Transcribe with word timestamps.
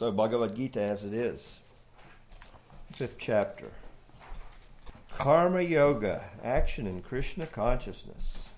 So, 0.00 0.10
Bhagavad 0.10 0.56
Gita 0.56 0.80
as 0.80 1.04
it 1.04 1.12
is, 1.12 1.60
fifth 2.90 3.18
chapter. 3.18 3.70
Karma 5.12 5.60
Yoga, 5.60 6.24
action 6.42 6.86
in 6.86 7.02
Krishna 7.02 7.44
consciousness. 7.44 8.48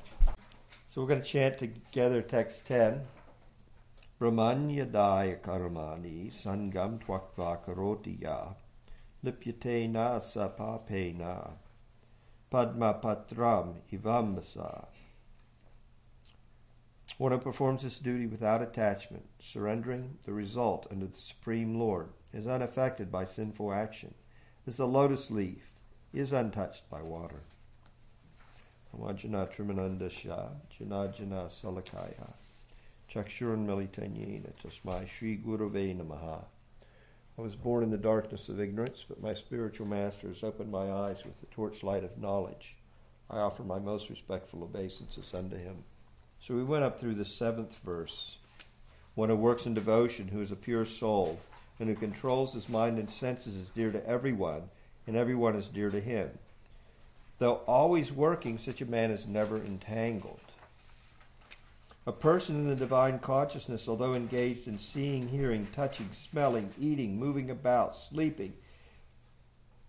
So, 0.86 1.00
we're 1.00 1.08
going 1.08 1.20
to 1.20 1.26
chant 1.26 1.58
together 1.58 2.22
text 2.22 2.68
10. 2.68 3.00
Brahmanyadaya 4.20 5.40
karmani 5.40 6.30
sangam 6.30 7.00
twaktva 7.00 7.58
karoti 7.66 8.22
ya 8.22 8.54
lipyate 9.24 9.90
na 9.90 10.20
sapapena 10.20 11.54
padma 12.50 12.94
patram 13.02 13.74
ivambasa 13.92 14.86
one 17.18 17.32
who 17.32 17.38
performs 17.38 17.82
this 17.82 17.98
duty 17.98 18.26
without 18.26 18.62
attachment, 18.62 19.24
surrendering 19.38 20.18
the 20.24 20.32
result 20.32 20.86
unto 20.90 21.06
the 21.06 21.16
Supreme 21.16 21.78
Lord, 21.78 22.08
is 22.32 22.46
unaffected 22.46 23.12
by 23.12 23.24
sinful 23.24 23.72
action, 23.72 24.14
as 24.66 24.76
the 24.76 24.86
lotus 24.86 25.30
leaf 25.30 25.70
is 26.12 26.32
untouched 26.32 26.88
by 26.90 27.02
water. 27.02 27.42
Amajana 28.96 29.50
Trimanandasya, 29.50 30.50
Jana 30.78 31.12
Jana 31.16 31.46
Salakaya, 31.48 32.32
Chakshuran 33.10 33.66
Tasmai 33.66 35.96
Namaha. 35.96 36.44
I 37.38 37.40
was 37.40 37.56
born 37.56 37.82
in 37.82 37.90
the 37.90 37.96
darkness 37.96 38.50
of 38.50 38.60
ignorance, 38.60 39.06
but 39.08 39.22
my 39.22 39.32
spiritual 39.32 39.86
master 39.86 40.28
has 40.28 40.42
opened 40.42 40.70
my 40.70 40.90
eyes 40.90 41.24
with 41.24 41.40
the 41.40 41.46
torchlight 41.46 42.04
of 42.04 42.18
knowledge. 42.18 42.76
I 43.30 43.38
offer 43.38 43.62
my 43.62 43.78
most 43.78 44.10
respectful 44.10 44.62
obeisances 44.62 45.32
unto 45.32 45.56
him. 45.56 45.84
So 46.42 46.56
we 46.56 46.64
went 46.64 46.82
up 46.82 46.98
through 46.98 47.14
the 47.14 47.24
seventh 47.24 47.72
verse. 47.84 48.36
One 49.14 49.28
who 49.28 49.36
works 49.36 49.66
in 49.66 49.74
devotion, 49.74 50.26
who 50.26 50.40
is 50.40 50.50
a 50.50 50.56
pure 50.56 50.84
soul, 50.84 51.38
and 51.78 51.88
who 51.88 51.94
controls 51.94 52.52
his 52.52 52.68
mind 52.68 52.98
and 52.98 53.08
senses 53.08 53.54
is 53.54 53.68
dear 53.68 53.92
to 53.92 54.04
everyone, 54.04 54.62
and 55.06 55.14
everyone 55.14 55.54
is 55.54 55.68
dear 55.68 55.88
to 55.88 56.00
him. 56.00 56.30
Though 57.38 57.60
always 57.68 58.10
working, 58.10 58.58
such 58.58 58.80
a 58.80 58.86
man 58.86 59.12
is 59.12 59.28
never 59.28 59.56
entangled. 59.56 60.40
A 62.08 62.12
person 62.12 62.56
in 62.56 62.68
the 62.68 62.74
divine 62.74 63.20
consciousness, 63.20 63.86
although 63.86 64.14
engaged 64.14 64.66
in 64.66 64.80
seeing, 64.80 65.28
hearing, 65.28 65.68
touching, 65.72 66.08
smelling, 66.10 66.70
eating, 66.80 67.20
moving 67.20 67.50
about, 67.50 67.94
sleeping, 67.94 68.52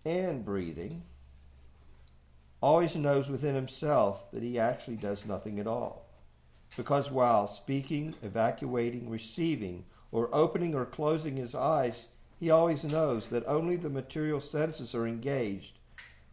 and 0.04 0.44
breathing, 0.44 1.02
always 2.62 2.94
knows 2.94 3.28
within 3.28 3.56
himself 3.56 4.30
that 4.30 4.44
he 4.44 4.56
actually 4.56 4.96
does 4.96 5.26
nothing 5.26 5.58
at 5.58 5.66
all 5.66 6.03
because 6.76 7.10
while 7.10 7.46
speaking, 7.46 8.14
evacuating, 8.22 9.08
receiving, 9.08 9.84
or 10.10 10.28
opening 10.32 10.74
or 10.74 10.84
closing 10.84 11.36
his 11.36 11.54
eyes, 11.54 12.06
he 12.40 12.50
always 12.50 12.84
knows 12.84 13.26
that 13.26 13.46
only 13.46 13.76
the 13.76 13.90
material 13.90 14.40
senses 14.40 14.94
are 14.94 15.06
engaged 15.06 15.78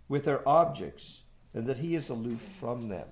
with 0.07 0.25
their 0.25 0.47
objects 0.47 1.23
and 1.53 1.67
that 1.67 1.77
he 1.77 1.95
is 1.95 2.09
aloof 2.09 2.41
from 2.41 2.89
them. 2.89 3.07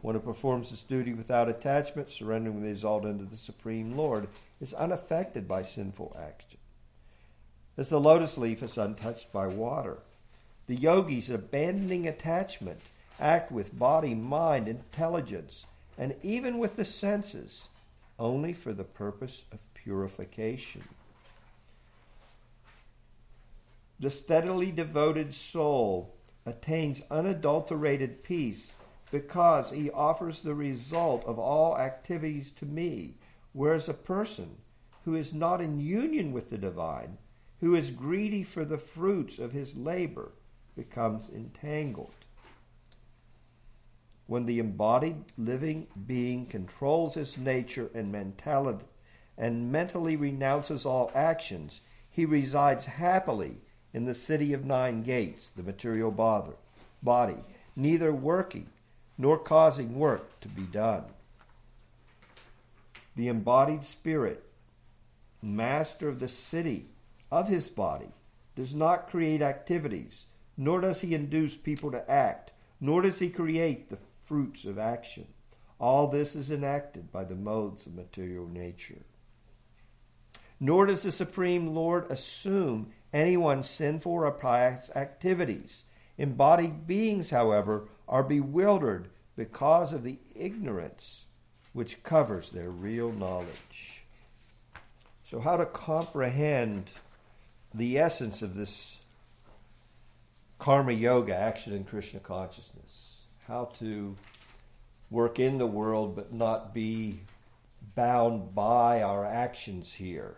One 0.00 0.14
who 0.14 0.20
performs 0.20 0.70
this 0.70 0.82
duty 0.82 1.12
without 1.12 1.48
attachment, 1.48 2.10
surrendering 2.10 2.60
the 2.60 2.68
result 2.68 3.04
unto 3.04 3.24
the 3.24 3.36
Supreme 3.36 3.96
Lord, 3.96 4.28
is 4.60 4.74
unaffected 4.74 5.46
by 5.46 5.62
sinful 5.62 6.16
action. 6.20 6.58
As 7.76 7.88
the 7.88 8.00
lotus 8.00 8.36
leaf 8.36 8.62
is 8.62 8.76
untouched 8.76 9.32
by 9.32 9.46
water, 9.46 9.98
the 10.66 10.74
yogis, 10.74 11.30
abandoning 11.30 12.06
attachment, 12.06 12.80
act 13.20 13.52
with 13.52 13.78
body, 13.78 14.14
mind, 14.14 14.68
intelligence, 14.68 15.66
and 15.98 16.14
even 16.22 16.58
with 16.58 16.76
the 16.76 16.84
senses, 16.84 17.68
only 18.18 18.52
for 18.52 18.72
the 18.72 18.84
purpose 18.84 19.44
of 19.52 19.60
purification. 19.74 20.82
The 24.00 24.10
steadily 24.10 24.72
devoted 24.72 25.32
soul 25.32 26.14
attains 26.44 27.02
unadulterated 27.10 28.24
peace 28.24 28.72
because 29.10 29.70
he 29.70 29.90
offers 29.90 30.42
the 30.42 30.54
result 30.54 31.24
of 31.24 31.38
all 31.38 31.78
activities 31.78 32.50
to 32.52 32.66
me, 32.66 33.14
whereas 33.52 33.88
a 33.88 33.94
person 33.94 34.56
who 35.04 35.14
is 35.14 35.34
not 35.34 35.60
in 35.60 35.78
union 35.78 36.32
with 36.32 36.50
the 36.50 36.58
divine, 36.58 37.18
who 37.60 37.74
is 37.74 37.90
greedy 37.90 38.42
for 38.42 38.64
the 38.64 38.78
fruits 38.78 39.38
of 39.38 39.52
his 39.52 39.76
labor, 39.76 40.32
becomes 40.74 41.30
entangled. 41.30 42.21
When 44.32 44.46
the 44.46 44.60
embodied 44.60 45.24
living 45.36 45.88
being 46.06 46.46
controls 46.46 47.16
his 47.16 47.36
nature 47.36 47.90
and 47.92 48.10
mentality 48.10 48.86
and 49.36 49.70
mentally 49.70 50.16
renounces 50.16 50.86
all 50.86 51.12
actions, 51.14 51.82
he 52.08 52.24
resides 52.24 52.86
happily 52.86 53.60
in 53.92 54.06
the 54.06 54.14
city 54.14 54.54
of 54.54 54.64
nine 54.64 55.02
gates, 55.02 55.50
the 55.50 55.62
material 55.62 56.10
bother, 56.10 56.54
body, 57.02 57.44
neither 57.76 58.10
working 58.10 58.70
nor 59.18 59.36
causing 59.38 59.98
work 59.98 60.40
to 60.40 60.48
be 60.48 60.62
done. 60.62 61.04
The 63.14 63.28
embodied 63.28 63.84
spirit, 63.84 64.46
master 65.42 66.08
of 66.08 66.20
the 66.20 66.28
city 66.28 66.86
of 67.30 67.48
his 67.48 67.68
body, 67.68 68.14
does 68.56 68.74
not 68.74 69.10
create 69.10 69.42
activities, 69.42 70.24
nor 70.56 70.80
does 70.80 71.02
he 71.02 71.14
induce 71.14 71.54
people 71.54 71.90
to 71.90 72.10
act, 72.10 72.52
nor 72.80 73.02
does 73.02 73.18
he 73.18 73.28
create 73.28 73.90
the 73.90 73.98
fruits 74.32 74.64
of 74.64 74.78
action. 74.78 75.26
All 75.78 76.06
this 76.06 76.34
is 76.34 76.50
enacted 76.50 77.12
by 77.12 77.22
the 77.22 77.34
modes 77.34 77.84
of 77.84 77.94
material 77.94 78.48
nature. 78.48 79.02
Nor 80.58 80.86
does 80.86 81.02
the 81.02 81.12
Supreme 81.12 81.74
Lord 81.74 82.10
assume 82.10 82.92
anyone's 83.12 83.68
sinful 83.68 84.10
or 84.10 84.30
pious 84.30 84.90
activities. 84.96 85.84
Embodied 86.16 86.86
beings, 86.86 87.28
however, 87.28 87.88
are 88.08 88.22
bewildered 88.22 89.10
because 89.36 89.92
of 89.92 90.02
the 90.02 90.16
ignorance 90.34 91.26
which 91.74 92.02
covers 92.02 92.48
their 92.48 92.70
real 92.70 93.12
knowledge. 93.12 94.06
So, 95.24 95.40
how 95.40 95.58
to 95.58 95.66
comprehend 95.66 96.90
the 97.74 97.98
essence 97.98 98.40
of 98.40 98.54
this 98.54 99.02
karma 100.58 100.92
yoga, 100.92 101.36
action 101.36 101.74
in 101.74 101.84
Krishna 101.84 102.20
consciousness? 102.20 103.11
How 103.46 103.66
to 103.78 104.16
work 105.10 105.38
in 105.38 105.58
the 105.58 105.66
world 105.66 106.16
but 106.16 106.32
not 106.32 106.72
be 106.72 107.20
bound 107.94 108.54
by 108.54 109.02
our 109.02 109.24
actions 109.24 109.92
here. 109.92 110.36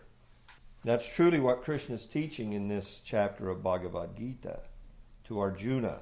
That's 0.83 1.07
truly 1.07 1.39
what 1.39 1.63
Krishna 1.63 1.95
is 1.95 2.05
teaching 2.05 2.53
in 2.53 2.67
this 2.67 3.01
chapter 3.03 3.49
of 3.49 3.63
Bhagavad 3.63 4.15
Gita 4.15 4.59
to 5.25 5.39
Arjuna. 5.39 6.01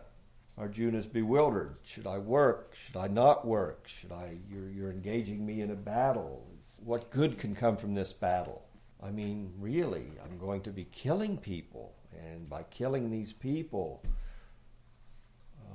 Arjuna 0.58 0.98
is 0.98 1.08
bewildered. 1.08 1.78
Should 1.84 2.06
I 2.06 2.18
work? 2.18 2.76
Should 2.76 2.98
I 2.98 3.08
not 3.08 3.48
work? 3.48 3.88
Should 3.88 4.12
I? 4.12 4.38
You're, 4.50 4.70
you're 4.70 4.92
engaging 4.92 5.46
me 5.46 5.62
in 5.62 5.72
a 5.72 5.76
battle. 5.76 6.46
What 6.84 7.12
good 7.12 7.38
can 7.38 7.56
come 7.56 7.78
from 7.78 7.96
this 7.96 8.14
battle? 8.14 8.66
I 9.02 9.10
mean, 9.10 9.54
really, 9.58 10.12
I'm 10.24 10.38
going 10.38 10.62
to 10.62 10.72
be 10.72 10.86
killing 10.86 11.38
people. 11.38 11.96
And 12.12 12.50
by 12.50 12.64
killing 12.64 13.10
these 13.10 13.34
people, 13.34 14.04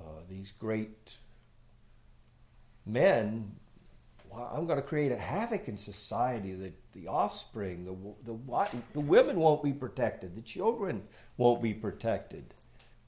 Uh, 0.09 0.23
these 0.29 0.53
great 0.53 1.17
men, 2.87 3.51
well, 4.31 4.51
I'm 4.55 4.67
going 4.67 4.81
to 4.81 4.87
create 4.87 5.13
a 5.13 5.17
havoc 5.17 5.69
in 5.69 5.77
society. 5.77 6.55
The, 6.55 6.73
the 6.95 7.09
offspring, 7.09 7.85
the, 7.85 8.33
the, 8.33 8.83
the 8.95 9.01
women 9.01 9.37
won't 9.37 9.63
be 9.63 9.73
protected, 9.73 10.35
the 10.35 10.43
children 10.43 11.03
won't 11.37 11.63
be 11.63 11.75
protected, 11.75 12.55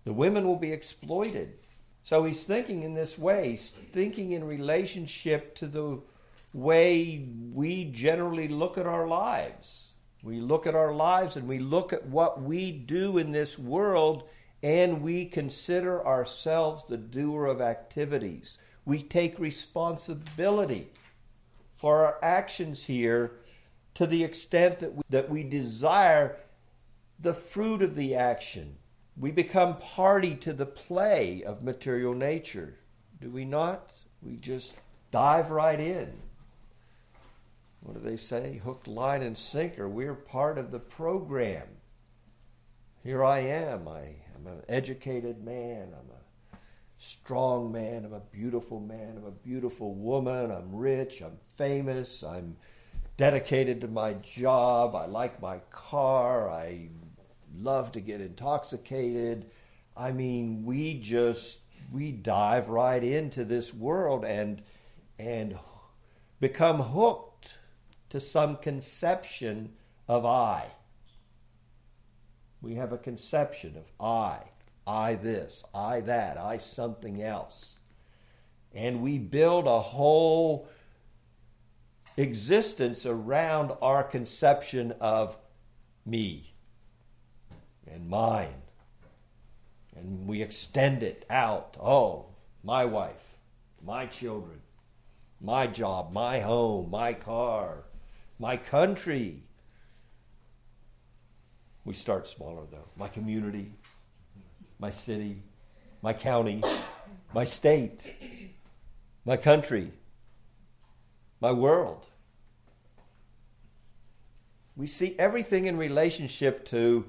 the 0.04 0.12
women 0.12 0.46
will 0.46 0.56
be 0.56 0.72
exploited. 0.72 1.54
So 2.04 2.24
he's 2.24 2.42
thinking 2.42 2.82
in 2.82 2.94
this 2.94 3.18
way, 3.18 3.50
he's 3.50 3.70
thinking 3.70 4.32
in 4.32 4.44
relationship 4.44 5.54
to 5.56 5.66
the 5.66 6.00
way 6.52 7.28
we 7.52 7.84
generally 7.84 8.48
look 8.48 8.76
at 8.76 8.86
our 8.86 9.06
lives. 9.06 9.92
We 10.22 10.40
look 10.40 10.66
at 10.66 10.74
our 10.74 10.92
lives 10.92 11.36
and 11.36 11.48
we 11.48 11.60
look 11.60 11.92
at 11.92 12.04
what 12.06 12.42
we 12.42 12.72
do 12.72 13.18
in 13.18 13.32
this 13.32 13.58
world 13.58 14.28
and 14.62 15.02
we 15.02 15.24
consider 15.24 16.06
ourselves 16.06 16.84
the 16.84 16.96
doer 16.96 17.46
of 17.46 17.60
activities. 17.60 18.58
We 18.84 19.02
take 19.02 19.38
responsibility 19.38 20.90
for 21.76 22.04
our 22.04 22.18
actions 22.22 22.84
here 22.84 23.32
to 23.94 24.06
the 24.06 24.22
extent 24.22 24.80
that 24.80 24.94
we, 24.94 25.02
that 25.10 25.30
we 25.30 25.42
desire 25.42 26.36
the 27.18 27.34
fruit 27.34 27.82
of 27.82 27.94
the 27.94 28.14
action. 28.14 28.76
We 29.16 29.30
become 29.30 29.78
party 29.78 30.34
to 30.36 30.52
the 30.52 30.66
play 30.66 31.42
of 31.44 31.62
material 31.62 32.14
nature. 32.14 32.76
Do 33.20 33.30
we 33.30 33.44
not? 33.44 33.92
We 34.22 34.36
just 34.36 34.76
dive 35.10 35.50
right 35.50 35.80
in. 35.80 36.12
What 37.82 37.94
do 37.94 38.00
they 38.00 38.16
say? 38.16 38.60
Hook, 38.62 38.82
line, 38.86 39.22
and 39.22 39.36
sinker. 39.36 39.88
We're 39.88 40.14
part 40.14 40.58
of 40.58 40.70
the 40.70 40.78
program. 40.78 41.66
Here 43.02 43.24
I 43.24 43.40
am. 43.40 43.88
I 43.88 44.16
am 44.40 44.52
an 44.52 44.62
educated 44.68 45.44
man. 45.44 45.88
I'm 45.92 46.10
a 46.10 46.58
strong 46.98 47.72
man. 47.72 48.04
I'm 48.04 48.12
a 48.12 48.20
beautiful 48.20 48.80
man. 48.80 49.16
I'm 49.16 49.26
a 49.26 49.30
beautiful 49.30 49.94
woman. 49.94 50.50
I'm 50.50 50.74
rich. 50.74 51.20
I'm 51.20 51.38
famous. 51.56 52.22
I'm 52.22 52.56
dedicated 53.16 53.80
to 53.82 53.88
my 53.88 54.14
job. 54.14 54.94
I 54.94 55.06
like 55.06 55.40
my 55.42 55.58
car. 55.70 56.50
I 56.50 56.88
love 57.56 57.92
to 57.92 58.00
get 58.00 58.20
intoxicated. 58.20 59.46
I 59.96 60.12
mean, 60.12 60.64
we 60.64 60.94
just 61.00 61.60
we 61.92 62.12
dive 62.12 62.68
right 62.68 63.02
into 63.02 63.44
this 63.44 63.74
world 63.74 64.24
and 64.24 64.62
and 65.18 65.58
become 66.40 66.80
hooked 66.80 67.58
to 68.08 68.20
some 68.20 68.56
conception 68.56 69.72
of 70.08 70.24
I. 70.24 70.66
We 72.62 72.74
have 72.74 72.92
a 72.92 72.98
conception 72.98 73.76
of 73.76 73.84
I, 74.04 74.40
I 74.86 75.14
this, 75.14 75.64
I 75.74 76.00
that, 76.02 76.36
I 76.38 76.58
something 76.58 77.22
else. 77.22 77.78
And 78.74 79.02
we 79.02 79.18
build 79.18 79.66
a 79.66 79.80
whole 79.80 80.68
existence 82.16 83.06
around 83.06 83.72
our 83.80 84.04
conception 84.04 84.92
of 85.00 85.38
me 86.04 86.52
and 87.86 88.08
mine. 88.08 88.62
And 89.96 90.26
we 90.26 90.42
extend 90.42 91.02
it 91.02 91.24
out. 91.30 91.76
Oh, 91.80 92.26
my 92.62 92.84
wife, 92.84 93.38
my 93.84 94.06
children, 94.06 94.60
my 95.40 95.66
job, 95.66 96.12
my 96.12 96.40
home, 96.40 96.90
my 96.90 97.14
car, 97.14 97.84
my 98.38 98.56
country. 98.56 99.42
We 101.84 101.94
start 101.94 102.26
smaller 102.26 102.64
though. 102.70 102.88
My 102.96 103.08
community, 103.08 103.72
my 104.78 104.90
city, 104.90 105.42
my 106.02 106.12
county, 106.12 106.62
my 107.32 107.44
state, 107.44 108.14
my 109.24 109.36
country, 109.36 109.92
my 111.40 111.52
world. 111.52 112.06
We 114.76 114.86
see 114.86 115.14
everything 115.18 115.66
in 115.66 115.76
relationship 115.76 116.64
to 116.66 117.04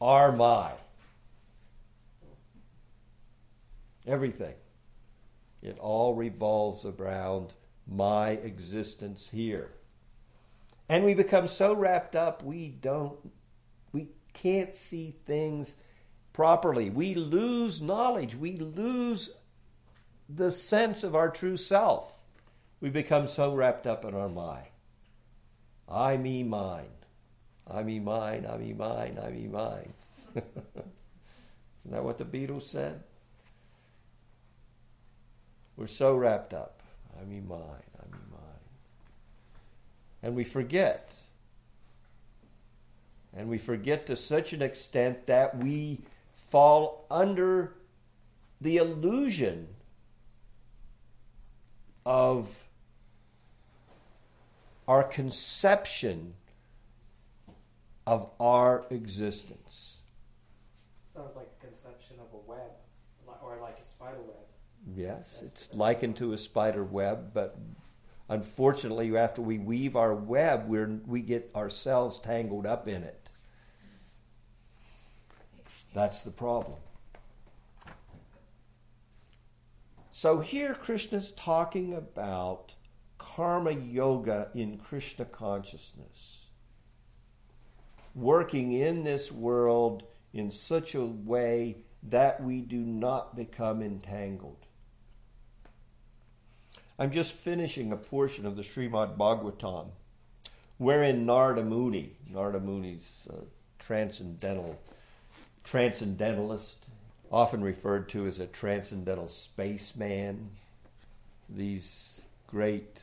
our 0.00 0.32
my. 0.32 0.72
Everything. 4.06 4.54
It 5.62 5.78
all 5.78 6.14
revolves 6.14 6.84
around 6.84 7.52
my 7.86 8.30
existence 8.30 9.28
here. 9.28 9.70
And 10.88 11.04
we 11.04 11.14
become 11.14 11.48
so 11.48 11.74
wrapped 11.74 12.16
up 12.16 12.42
we 12.42 12.68
don't 12.68 13.18
can't 14.42 14.74
see 14.74 15.14
things 15.26 15.76
properly. 16.32 16.90
We 16.90 17.14
lose 17.14 17.82
knowledge. 17.82 18.36
We 18.36 18.56
lose 18.56 19.34
the 20.28 20.50
sense 20.50 21.02
of 21.02 21.14
our 21.14 21.30
true 21.30 21.56
self. 21.56 22.20
We 22.80 22.90
become 22.90 23.26
so 23.26 23.54
wrapped 23.54 23.86
up 23.86 24.04
in 24.04 24.14
our 24.14 24.28
my. 24.28 24.68
I, 25.88 26.16
me, 26.16 26.42
mine. 26.42 26.86
I, 27.66 27.82
me, 27.82 27.98
mine. 27.98 28.46
I, 28.48 28.56
me, 28.56 28.72
mine. 28.72 29.18
I, 29.22 29.30
me, 29.30 29.48
mine. 29.48 29.92
Isn't 30.36 31.92
that 31.92 32.04
what 32.04 32.18
the 32.18 32.24
Beatles 32.24 32.62
said? 32.62 33.02
We're 35.76 35.86
so 35.86 36.14
wrapped 36.14 36.54
up. 36.54 36.82
I, 37.20 37.24
me, 37.24 37.40
mine. 37.40 37.60
I, 37.60 38.06
me, 38.12 38.22
mine. 38.30 38.68
And 40.22 40.36
we 40.36 40.44
forget. 40.44 41.14
And 43.38 43.48
we 43.48 43.56
forget 43.56 44.06
to 44.06 44.16
such 44.16 44.52
an 44.52 44.62
extent 44.62 45.28
that 45.28 45.56
we 45.56 46.00
fall 46.34 47.06
under 47.08 47.74
the 48.60 48.78
illusion 48.78 49.68
of 52.04 52.48
our 54.88 55.04
conception 55.04 56.34
of 58.08 58.28
our 58.40 58.86
existence. 58.90 59.98
Sounds 61.14 61.36
like 61.36 61.48
a 61.60 61.64
conception 61.64 62.16
of 62.18 62.26
a 62.34 62.50
web, 62.50 62.70
or 63.40 63.58
like 63.62 63.78
a 63.78 63.84
spider 63.84 64.18
web. 64.18 64.36
Yes, 64.96 65.40
that's, 65.40 65.66
it's 65.66 65.74
likened 65.74 66.16
to 66.16 66.32
a 66.32 66.38
spider 66.38 66.82
web, 66.82 67.32
but 67.34 67.56
unfortunately, 68.28 69.16
after 69.16 69.42
we 69.42 69.58
weave 69.58 69.94
our 69.94 70.14
web, 70.14 70.66
we 70.68 70.84
we 71.06 71.20
get 71.20 71.50
ourselves 71.54 72.18
tangled 72.18 72.66
up 72.66 72.88
in 72.88 73.04
it. 73.04 73.17
That's 75.94 76.22
the 76.22 76.30
problem. 76.30 76.78
So 80.10 80.40
here 80.40 80.74
Krishna's 80.74 81.30
talking 81.32 81.94
about 81.94 82.74
karma 83.18 83.72
yoga 83.72 84.48
in 84.54 84.78
Krishna 84.78 85.24
consciousness. 85.24 86.46
Working 88.14 88.72
in 88.72 89.04
this 89.04 89.30
world 89.30 90.02
in 90.32 90.50
such 90.50 90.94
a 90.94 91.04
way 91.04 91.76
that 92.02 92.42
we 92.42 92.60
do 92.60 92.78
not 92.78 93.36
become 93.36 93.82
entangled. 93.82 94.66
I'm 96.98 97.12
just 97.12 97.32
finishing 97.32 97.92
a 97.92 97.96
portion 97.96 98.44
of 98.44 98.56
the 98.56 98.62
Srimad 98.62 99.16
Bhagavatam, 99.16 99.90
wherein 100.78 101.26
Narada 101.26 101.62
Muni, 101.62 102.16
Narada 102.28 102.58
Muni's 102.58 103.28
a 103.30 103.44
transcendental 103.80 104.76
transcendentalist, 105.68 106.86
often 107.30 107.62
referred 107.62 108.08
to 108.08 108.26
as 108.26 108.40
a 108.40 108.46
transcendental 108.46 109.28
spaceman. 109.28 110.48
These 111.48 112.22
great 112.46 113.02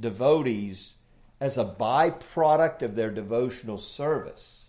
devotees, 0.00 0.94
as 1.40 1.58
a 1.58 1.64
byproduct 1.64 2.80
of 2.80 2.94
their 2.94 3.10
devotional 3.10 3.76
service, 3.76 4.68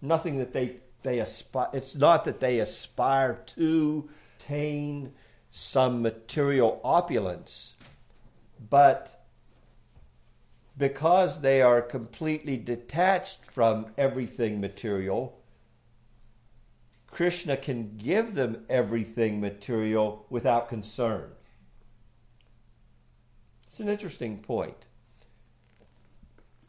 nothing 0.00 0.38
that 0.38 0.54
they, 0.54 0.76
they 1.02 1.18
aspire, 1.18 1.68
it's 1.74 1.96
not 1.96 2.24
that 2.24 2.40
they 2.40 2.60
aspire 2.60 3.42
to 3.56 4.08
attain 4.38 5.12
some 5.50 6.00
material 6.00 6.80
opulence, 6.82 7.76
but 8.70 9.22
because 10.78 11.42
they 11.42 11.60
are 11.60 11.82
completely 11.82 12.56
detached 12.56 13.44
from 13.44 13.86
everything 13.98 14.60
material, 14.60 15.38
Krishna 17.14 17.56
can 17.56 17.96
give 17.96 18.34
them 18.34 18.64
everything 18.68 19.40
material 19.40 20.26
without 20.30 20.68
concern. 20.68 21.30
It's 23.68 23.78
an 23.78 23.88
interesting 23.88 24.38
point. 24.38 24.86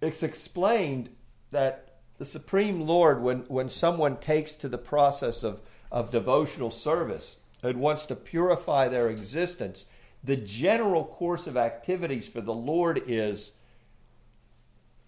It's 0.02 0.22
explained 0.22 1.10
that 1.50 1.96
the 2.20 2.26
Supreme 2.26 2.82
Lord, 2.82 3.24
when, 3.24 3.40
when 3.48 3.70
someone 3.70 4.18
takes 4.18 4.54
to 4.56 4.70
the 4.70 4.78
process 4.78 5.42
of, 5.42 5.62
of 5.92 6.12
devotional 6.12 6.70
service 6.70 7.38
and 7.64 7.80
wants 7.80 8.06
to 8.06 8.16
purify 8.16 8.88
their 8.88 9.10
existence, 9.10 9.88
the 10.24 10.36
general 10.36 11.06
course 11.06 11.48
of 11.48 11.58
activities 11.58 12.28
for 12.28 12.42
the 12.42 12.54
Lord 12.54 13.02
is 13.08 13.54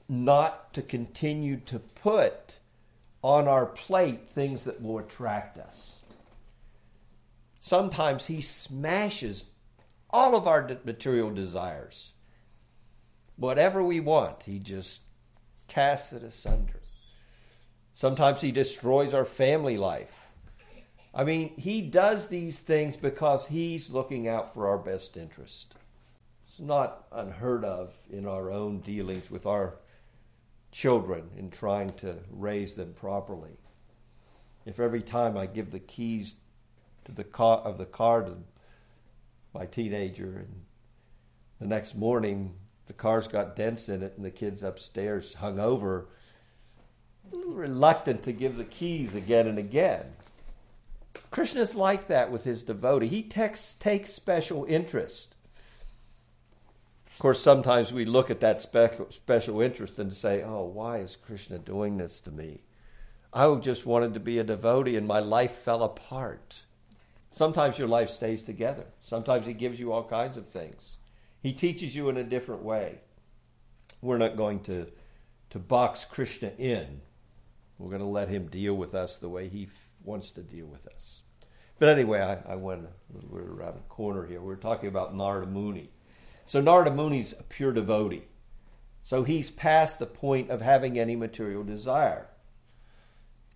not 0.09 0.73
to 0.73 0.81
continue 0.81 1.57
to 1.57 1.77
put 1.77 2.57
on 3.23 3.47
our 3.47 3.65
plate 3.65 4.29
things 4.29 4.63
that 4.65 4.81
will 4.81 4.99
attract 4.99 5.57
us. 5.57 6.01
Sometimes 7.59 8.25
He 8.27 8.41
smashes 8.41 9.49
all 10.09 10.35
of 10.35 10.47
our 10.47 10.69
material 10.85 11.31
desires. 11.31 12.13
Whatever 13.35 13.83
we 13.83 13.99
want, 13.99 14.43
He 14.43 14.59
just 14.59 15.01
casts 15.67 16.13
it 16.13 16.23
asunder. 16.23 16.79
Sometimes 17.93 18.41
He 18.41 18.51
destroys 18.51 19.13
our 19.13 19.25
family 19.25 19.77
life. 19.77 20.27
I 21.13 21.23
mean, 21.23 21.53
He 21.57 21.81
does 21.81 22.27
these 22.27 22.59
things 22.59 22.95
because 22.95 23.47
He's 23.47 23.89
looking 23.89 24.27
out 24.27 24.53
for 24.53 24.67
our 24.67 24.77
best 24.77 25.17
interest. 25.17 25.75
It's 26.43 26.59
not 26.59 27.07
unheard 27.11 27.65
of 27.65 27.93
in 28.09 28.27
our 28.27 28.51
own 28.51 28.79
dealings 28.79 29.29
with 29.29 29.45
our 29.45 29.75
children 30.77 31.27
in 31.35 31.49
trying 31.49 31.91
to 31.93 32.15
raise 32.29 32.75
them 32.75 32.93
properly. 32.93 33.57
If 34.63 34.79
every 34.79 35.01
time 35.01 35.35
I 35.35 35.47
give 35.47 35.71
the 35.71 35.79
keys 35.79 36.35
to 37.05 37.11
the 37.11 37.23
car 37.23 37.57
of 37.59 37.79
the 37.79 37.85
car 37.85 38.21
to 38.21 38.37
my 39.55 39.65
teenager 39.65 40.45
and 40.45 40.61
the 41.59 41.65
next 41.65 41.95
morning 41.95 42.53
the 42.85 42.93
car's 42.93 43.27
got 43.27 43.55
dents 43.55 43.89
in 43.89 44.03
it 44.03 44.13
and 44.17 44.23
the 44.23 44.29
kid's 44.29 44.61
upstairs 44.61 45.33
hung 45.33 45.59
over, 45.59 46.09
reluctant 47.33 48.21
to 48.23 48.31
give 48.31 48.55
the 48.55 48.63
keys 48.63 49.15
again 49.15 49.47
and 49.47 49.57
again. 49.57 50.05
Krishna's 51.31 51.73
like 51.73 52.07
that 52.07 52.31
with 52.31 52.43
his 52.43 52.61
devotee. 52.61 53.07
He 53.07 53.23
takes, 53.23 53.73
takes 53.73 54.13
special 54.13 54.63
interest 54.65 55.33
of 57.17 57.21
course, 57.21 57.41
sometimes 57.41 57.91
we 57.91 58.05
look 58.05 58.29
at 58.29 58.41
that 58.41 58.61
special, 58.61 59.07
special 59.09 59.59
interest 59.59 59.97
and 59.97 60.13
say, 60.13 60.43
oh, 60.43 60.65
why 60.65 60.97
is 60.99 61.15
Krishna 61.15 61.57
doing 61.57 61.97
this 61.97 62.19
to 62.21 62.31
me? 62.31 62.61
I 63.33 63.51
just 63.55 63.87
wanted 63.87 64.13
to 64.13 64.19
be 64.19 64.37
a 64.37 64.43
devotee 64.43 64.95
and 64.95 65.07
my 65.07 65.17
life 65.17 65.53
fell 65.53 65.81
apart. 65.81 66.61
Sometimes 67.31 67.79
your 67.79 67.87
life 67.87 68.11
stays 68.11 68.43
together. 68.43 68.85
Sometimes 69.01 69.47
He 69.47 69.53
gives 69.53 69.79
you 69.79 69.91
all 69.91 70.03
kinds 70.03 70.37
of 70.37 70.47
things. 70.47 70.97
He 71.41 71.53
teaches 71.53 71.95
you 71.95 72.07
in 72.09 72.17
a 72.17 72.23
different 72.23 72.61
way. 72.61 72.99
we're 73.99 74.19
not 74.19 74.37
going 74.37 74.59
to, 74.65 74.85
to 75.49 75.57
box 75.57 76.05
Krishna 76.05 76.51
in. 76.59 77.01
We're 77.79 77.89
going 77.89 78.01
to 78.01 78.07
let 78.07 78.29
him 78.29 78.45
deal 78.45 78.75
with 78.75 78.93
us 78.93 79.17
the 79.17 79.27
way 79.27 79.49
he 79.49 79.63
f- 79.63 79.89
wants 80.03 80.29
to 80.33 80.43
deal 80.43 80.67
with 80.67 80.85
us. 80.85 81.21
But 81.79 81.89
anyway, 81.89 82.21
I, 82.21 82.53
I 82.53 82.55
went 82.57 82.85
a 82.85 83.13
little 83.15 83.29
bit 83.29 83.41
around 83.41 83.77
the 83.77 83.89
corner 83.89 84.23
here. 84.23 84.39
We're 84.39 84.55
talking 84.55 84.89
about 84.89 85.15
Narada 85.15 85.47
Muni. 85.47 85.89
So 86.47 86.61
Narada 86.61 86.91
Muni's 86.91 87.33
a 87.33 87.43
pure 87.43 87.73
devotee. 87.73 88.23
So 89.03 89.23
he's 89.23 89.51
past 89.51 89.99
the 89.99 90.05
point 90.05 90.49
of 90.49 90.61
having 90.61 90.97
any 90.97 91.13
material 91.13 91.61
desire. 91.61 92.29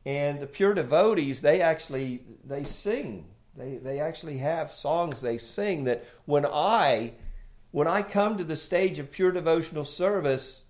And 0.05 0.41
the 0.41 0.47
pure 0.47 0.73
devotees, 0.73 1.39
they 1.39 1.61
actually 1.61 2.21
they 2.43 2.65
sing. 2.65 3.29
They 3.55 3.77
they 3.77 4.01
actually 4.01 4.39
have 4.39 4.73
songs 4.73 5.21
they 5.21 5.37
sing 5.37 5.85
that 5.85 6.05
when 6.25 6.45
I 6.45 7.13
when 7.71 7.87
I 7.87 8.01
come 8.01 8.37
to 8.37 8.43
the 8.43 8.57
stage 8.57 8.99
of 8.99 9.09
pure 9.09 9.31
devotional 9.31 9.85
service, 9.85 10.65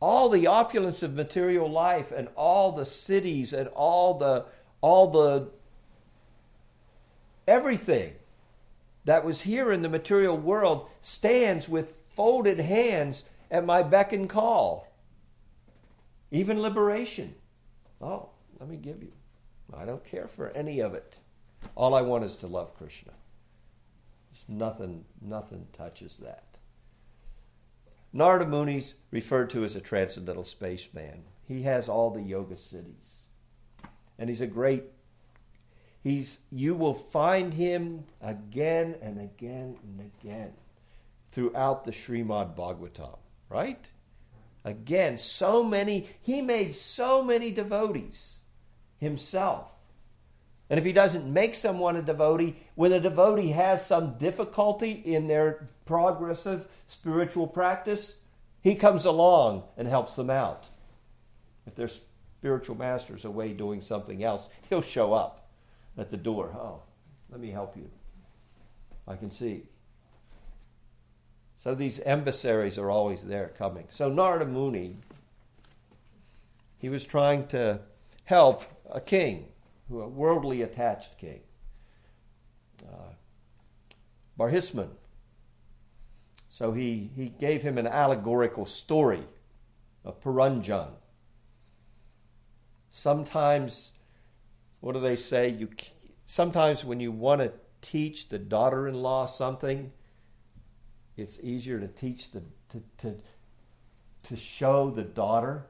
all 0.00 0.30
the 0.30 0.46
opulence 0.46 1.02
of 1.02 1.12
material 1.12 1.70
life 1.70 2.12
and 2.12 2.28
all 2.34 2.72
the 2.72 2.86
cities 2.86 3.52
and 3.52 3.68
all 3.68 4.14
the 4.14 4.46
all 4.80 5.10
the 5.10 5.50
everything 7.46 8.14
that 9.06 9.24
was 9.24 9.40
here 9.40 9.72
in 9.72 9.82
the 9.82 9.88
material 9.88 10.36
world 10.36 10.90
stands 11.00 11.68
with 11.68 12.02
folded 12.14 12.60
hands 12.60 13.24
at 13.50 13.64
my 13.64 13.82
beck 13.82 14.12
and 14.12 14.28
call. 14.28 14.92
Even 16.30 16.60
liberation. 16.60 17.34
Oh, 18.00 18.28
let 18.58 18.68
me 18.68 18.76
give 18.76 19.02
you. 19.02 19.12
I 19.74 19.84
don't 19.84 20.04
care 20.04 20.26
for 20.26 20.50
any 20.50 20.80
of 20.80 20.94
it. 20.94 21.16
All 21.76 21.94
I 21.94 22.02
want 22.02 22.24
is 22.24 22.36
to 22.36 22.48
love 22.48 22.76
Krishna. 22.76 23.12
There's 24.32 24.44
nothing, 24.48 25.04
nothing 25.22 25.66
touches 25.72 26.16
that. 26.18 26.58
Narada 28.12 28.46
Muni's 28.46 28.96
referred 29.12 29.50
to 29.50 29.64
as 29.64 29.76
a 29.76 29.80
transcendental 29.80 30.44
spaceman. 30.44 31.22
He 31.46 31.62
has 31.62 31.88
all 31.88 32.10
the 32.10 32.22
yoga 32.22 32.56
siddhis. 32.56 33.22
And 34.18 34.28
he's 34.28 34.40
a 34.40 34.46
great 34.46 34.84
he's 36.06 36.38
you 36.52 36.72
will 36.72 36.94
find 36.94 37.52
him 37.52 38.04
again 38.22 38.94
and 39.02 39.20
again 39.20 39.76
and 39.82 40.12
again 40.22 40.52
throughout 41.32 41.84
the 41.84 41.90
Srimad 41.90 42.54
Bhagavatam, 42.54 43.18
right? 43.50 43.90
Again, 44.64 45.18
so 45.18 45.64
many 45.64 46.08
he 46.22 46.40
made 46.40 46.76
so 46.76 47.24
many 47.24 47.50
devotees 47.50 48.38
himself. 48.98 49.72
And 50.70 50.78
if 50.78 50.84
he 50.84 50.92
doesn't 50.92 51.32
make 51.32 51.56
someone 51.56 51.96
a 51.96 52.02
devotee, 52.02 52.54
when 52.76 52.92
a 52.92 53.00
devotee 53.00 53.50
has 53.50 53.84
some 53.84 54.16
difficulty 54.16 54.92
in 54.92 55.26
their 55.26 55.68
progressive 55.86 56.66
spiritual 56.86 57.48
practice, 57.48 58.16
he 58.60 58.76
comes 58.76 59.06
along 59.06 59.64
and 59.76 59.88
helps 59.88 60.14
them 60.14 60.30
out. 60.30 60.68
If 61.66 61.74
their 61.74 61.88
spiritual 61.88 62.76
master's 62.76 63.24
away 63.24 63.52
doing 63.52 63.80
something 63.80 64.22
else, 64.22 64.48
he'll 64.68 64.82
show 64.82 65.12
up 65.12 65.45
at 65.98 66.10
the 66.10 66.16
door. 66.16 66.50
Oh, 66.54 66.82
let 67.30 67.40
me 67.40 67.50
help 67.50 67.76
you. 67.76 67.90
I 69.08 69.16
can 69.16 69.30
see. 69.30 69.64
So 71.56 71.74
these 71.74 72.00
emissaries 72.00 72.78
are 72.78 72.90
always 72.90 73.22
there 73.22 73.52
coming. 73.56 73.86
So 73.88 74.08
Narada 74.08 74.44
Muni, 74.44 74.96
he 76.78 76.88
was 76.88 77.04
trying 77.04 77.46
to 77.48 77.80
help 78.24 78.62
a 78.90 79.00
king, 79.00 79.48
who 79.88 80.00
a 80.00 80.08
worldly 80.08 80.62
attached 80.62 81.18
king. 81.18 81.40
Uh, 82.82 83.14
Barhisman. 84.38 84.90
So 86.48 86.72
he, 86.72 87.10
he 87.16 87.28
gave 87.28 87.62
him 87.62 87.78
an 87.78 87.86
allegorical 87.86 88.66
story 88.66 89.24
of 90.04 90.20
Puranjan. 90.22 90.90
Sometimes, 92.90 93.92
what 94.80 94.92
do 94.92 95.00
they 95.00 95.16
say? 95.16 95.48
You 95.48 95.68
sometimes 96.26 96.84
when 96.84 97.00
you 97.00 97.12
want 97.12 97.40
to 97.40 97.52
teach 97.82 98.28
the 98.28 98.38
daughter-in-law 98.38 99.26
something, 99.26 99.92
it's 101.16 101.40
easier 101.40 101.80
to 101.80 101.88
teach 101.88 102.30
the 102.30 102.42
to, 102.70 102.82
to, 102.98 103.16
to 104.24 104.36
show 104.36 104.90
the 104.90 105.02
daughter 105.02 105.66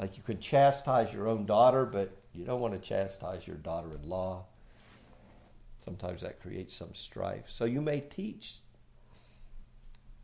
like 0.00 0.16
you 0.16 0.22
can 0.22 0.40
chastise 0.40 1.12
your 1.12 1.28
own 1.28 1.44
daughter, 1.44 1.84
but 1.84 2.10
you 2.32 2.46
don't 2.46 2.60
want 2.60 2.72
to 2.72 2.80
chastise 2.80 3.46
your 3.46 3.56
daughter 3.56 3.88
in 4.02 4.08
law. 4.08 4.44
Sometimes 5.84 6.22
that 6.22 6.40
creates 6.40 6.74
some 6.74 6.94
strife. 6.94 7.50
So 7.50 7.66
you 7.66 7.82
may 7.82 8.00
teach 8.00 8.54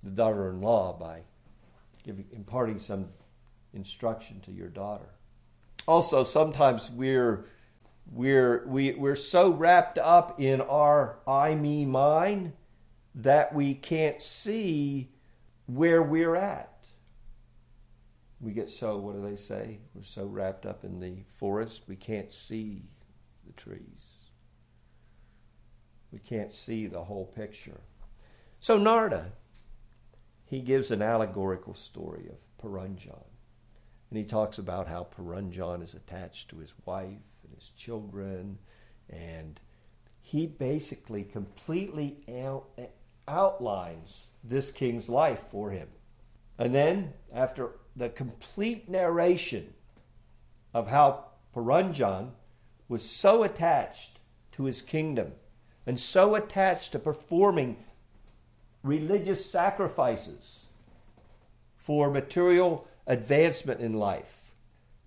the 0.03 0.09
daughter 0.09 0.49
in 0.49 0.63
law 0.63 0.97
by 0.99 1.21
giving, 2.05 2.25
imparting 2.33 2.79
some 2.79 3.09
instruction 3.75 4.41
to 4.47 4.51
your 4.51 4.69
daughter. 4.69 5.11
Also, 5.87 6.25
sometimes 6.25 6.91
we're 6.91 7.47
we're 8.11 8.67
we, 8.67 8.93
we're 8.95 9.15
so 9.15 9.51
wrapped 9.51 9.99
up 9.99 10.41
in 10.41 10.61
our 10.61 11.19
I 11.27 11.55
me 11.55 11.85
mine 11.85 12.53
that 13.15 13.55
we 13.55 13.75
can't 13.75 14.21
see 14.21 15.11
where 15.67 16.03
we're 16.03 16.37
at 16.37 16.77
we 18.41 18.53
get 18.53 18.71
so, 18.71 18.97
what 18.99 19.15
do 19.15 19.23
they 19.23 19.37
say? 19.37 19.79
We're 19.95 20.03
so 20.03 20.27
wrapped 20.27 20.67
up 20.67 20.85
in 20.85 21.01
the 21.01 21.25
forest, 21.37 21.83
we 21.89 21.97
can't 21.97 22.31
see 22.31 22.83
the 23.47 23.53
trees. 23.53 24.17
We 26.13 26.19
can't 26.19 26.53
see 26.53 26.87
the 26.87 27.05
whole 27.05 27.27
picture. 27.27 27.81
So, 28.61 28.79
Narda, 28.79 29.33
he 30.45 30.61
gives 30.61 30.91
an 30.91 31.03
allegorical 31.03 31.75
story 31.75 32.29
of 32.29 32.37
Puranjan. 32.63 33.25
And 34.11 34.19
he 34.19 34.25
talks 34.25 34.59
about 34.59 34.87
how 34.87 35.09
Puranjan 35.17 35.83
is 35.83 35.95
attached 35.95 36.49
to 36.51 36.59
his 36.59 36.75
wife 36.85 37.07
and 37.45 37.55
his 37.55 37.71
children. 37.71 38.59
And 39.11 39.61
he 40.21 40.47
basically 40.47 41.25
completely 41.25 42.19
out, 42.43 42.69
outlines 43.27 44.29
this 44.45 44.71
king's 44.71 45.09
life 45.09 45.45
for 45.51 45.71
him. 45.71 45.89
And 46.59 46.75
then, 46.75 47.13
after 47.33 47.73
the 47.97 48.09
complete 48.09 48.89
narration 48.89 49.75
of 50.73 50.89
how 50.89 51.25
Puranjan 51.55 52.31
was 52.89 53.09
so 53.09 53.43
attached 53.43 54.19
to 54.53 54.65
his 54.65 54.83
kingdom 54.83 55.33
and 55.87 55.99
so 55.99 56.35
attached 56.35 56.93
to 56.93 56.99
performing 56.99 57.77
religious 58.83 59.45
sacrifices 59.45 60.67
for 61.77 62.11
material 62.11 62.87
advancement 63.07 63.81
in 63.81 63.95
life. 63.95 64.51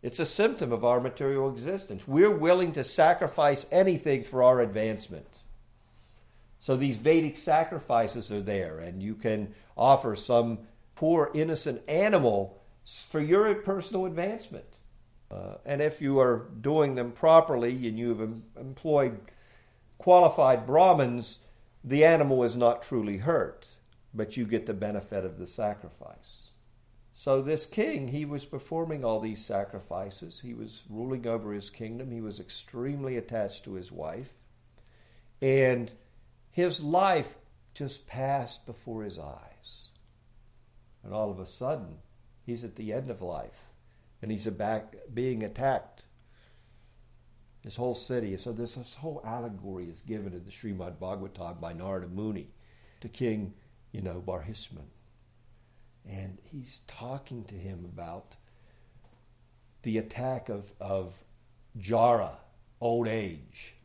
It's 0.02 0.20
a 0.20 0.26
symptom 0.26 0.72
of 0.72 0.86
our 0.86 1.02
material 1.02 1.50
existence. 1.50 2.08
We're 2.08 2.36
willing 2.36 2.72
to 2.74 2.84
sacrifice 2.84 3.66
anything 3.72 4.24
for 4.24 4.44
our 4.44 4.62
advancement. 4.62 5.28
So 6.62 6.76
these 6.76 6.98
Vedic 6.98 7.38
sacrifices 7.38 8.32
are 8.32 8.42
there, 8.42 8.80
and 8.80 9.02
you 9.02 9.16
can 9.16 9.54
offer 9.78 10.16
some 10.16 10.60
poor 10.96 11.32
innocent 11.34 11.82
animal 11.88 12.62
for 12.86 13.20
your 13.20 13.54
personal 13.56 14.06
advancement. 14.06 14.66
Uh, 15.32 15.56
and 15.66 15.82
if 15.82 16.02
you 16.02 16.20
are 16.20 16.48
doing 16.62 16.96
them 16.96 17.12
properly 17.12 17.88
and 17.88 18.00
you've 18.00 18.22
em- 18.22 18.42
employed 18.60 19.20
qualified 19.98 20.66
Brahmins, 20.66 21.40
the 21.84 22.04
animal 22.04 22.44
is 22.44 22.56
not 22.56 22.82
truly 22.82 23.18
hurt, 23.18 23.68
but 24.14 24.36
you 24.36 24.46
get 24.46 24.66
the 24.66 24.74
benefit 24.74 25.24
of 25.24 25.38
the 25.38 25.46
sacrifice. 25.46 26.49
So, 27.20 27.42
this 27.42 27.66
king, 27.66 28.08
he 28.08 28.24
was 28.24 28.46
performing 28.46 29.04
all 29.04 29.20
these 29.20 29.44
sacrifices. 29.44 30.40
He 30.40 30.54
was 30.54 30.84
ruling 30.90 31.28
over 31.28 31.52
his 31.52 31.70
kingdom. 31.70 32.12
He 32.12 32.22
was 32.22 32.40
extremely 32.40 33.18
attached 33.18 33.66
to 33.66 33.74
his 33.74 33.92
wife. 33.92 34.32
And 35.42 35.92
his 36.50 36.82
life 36.82 37.38
just 37.74 38.08
passed 38.08 38.66
before 38.66 39.04
his 39.04 39.20
eyes. 39.20 39.90
And 41.04 41.14
all 41.14 41.30
of 41.30 41.42
a 41.42 41.46
sudden, 41.46 41.98
He's 42.50 42.64
at 42.64 42.78
the 42.78 42.94
end 42.94 43.12
of 43.12 43.22
life, 43.22 43.74
and 44.24 44.32
he's 44.32 44.48
back 44.48 44.96
being 45.14 45.44
attacked. 45.44 46.06
His 47.62 47.76
whole 47.76 47.94
city. 47.94 48.36
So 48.38 48.52
this, 48.52 48.74
this 48.74 48.96
whole 48.96 49.22
allegory 49.24 49.88
is 49.90 50.02
given 50.02 50.34
in 50.34 50.46
the 50.46 50.50
Srimad 50.50 50.98
Bhagavatam 50.98 51.62
by 51.62 51.74
Narada 51.74 52.08
Muni 52.08 52.48
to 53.02 53.08
King, 53.08 53.54
you 53.92 54.02
know, 54.02 54.24
Barhisman. 54.26 54.88
And 56.10 56.40
he's 56.44 56.82
talking 56.88 57.44
to 57.46 57.56
him 57.56 57.86
about 57.86 58.36
the 59.84 59.98
attack 59.98 60.50
of, 60.50 60.72
of 60.80 61.24
Jara, 61.78 62.38
old 62.82 63.08
age. 63.08 63.76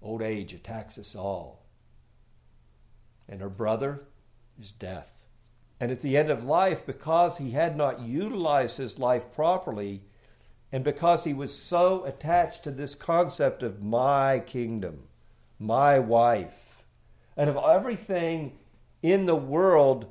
Old 0.00 0.22
age 0.22 0.54
attacks 0.54 0.98
us 0.98 1.16
all. 1.16 1.66
And 3.28 3.40
her 3.40 3.48
brother 3.48 4.04
is 4.60 4.72
death. 4.72 5.12
And 5.80 5.90
at 5.90 6.00
the 6.00 6.16
end 6.16 6.30
of 6.30 6.44
life, 6.44 6.86
because 6.86 7.38
he 7.38 7.50
had 7.50 7.76
not 7.76 8.00
utilized 8.00 8.76
his 8.76 8.98
life 8.98 9.32
properly, 9.32 10.02
and 10.70 10.84
because 10.84 11.24
he 11.24 11.32
was 11.32 11.56
so 11.56 12.04
attached 12.04 12.62
to 12.64 12.70
this 12.70 12.94
concept 12.94 13.62
of 13.62 13.82
my 13.82 14.40
kingdom, 14.40 15.04
my 15.58 15.98
wife, 15.98 16.84
and 17.36 17.50
of 17.50 17.56
everything 17.56 18.58
in 19.02 19.26
the 19.26 19.36
world 19.36 20.06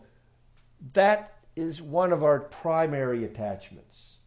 that 0.93 1.39
is 1.55 1.81
one 1.81 2.12
of 2.13 2.24
our 2.24 2.39
primary 2.39 3.25
attachments 3.25 4.17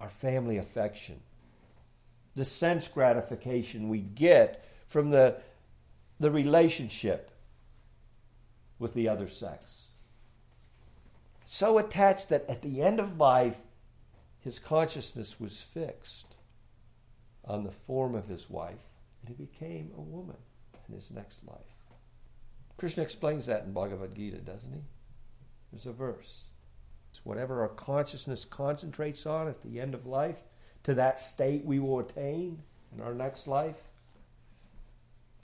our 0.00 0.08
family 0.08 0.56
affection, 0.56 1.20
the 2.34 2.44
sense 2.44 2.88
gratification 2.88 3.88
we 3.88 4.00
get 4.00 4.64
from 4.88 5.10
the, 5.10 5.36
the 6.18 6.30
relationship 6.30 7.30
with 8.78 8.94
the 8.94 9.08
other 9.08 9.28
sex. 9.28 9.88
So 11.46 11.78
attached 11.78 12.30
that 12.30 12.48
at 12.48 12.62
the 12.62 12.82
end 12.82 12.98
of 12.98 13.18
life, 13.18 13.58
his 14.40 14.58
consciousness 14.58 15.38
was 15.38 15.62
fixed 15.62 16.36
on 17.44 17.64
the 17.64 17.70
form 17.70 18.14
of 18.14 18.26
his 18.26 18.48
wife, 18.48 18.88
and 19.20 19.28
he 19.28 19.44
became 19.44 19.90
a 19.96 20.00
woman 20.00 20.36
in 20.88 20.94
his 20.94 21.10
next 21.10 21.46
life. 21.46 21.58
Krishna 22.78 23.02
explains 23.02 23.44
that 23.46 23.64
in 23.64 23.72
Bhagavad 23.72 24.14
Gita, 24.14 24.38
doesn't 24.38 24.72
he? 24.72 24.80
There's 25.72 25.86
a 25.86 25.92
verse. 25.92 26.44
It's 27.10 27.24
whatever 27.24 27.62
our 27.62 27.68
consciousness 27.68 28.44
concentrates 28.44 29.26
on 29.26 29.48
at 29.48 29.62
the 29.62 29.80
end 29.80 29.94
of 29.94 30.06
life, 30.06 30.42
to 30.84 30.94
that 30.94 31.20
state 31.20 31.64
we 31.64 31.78
will 31.78 32.00
attain 32.00 32.62
in 32.94 33.02
our 33.02 33.14
next 33.14 33.46
life. 33.46 33.76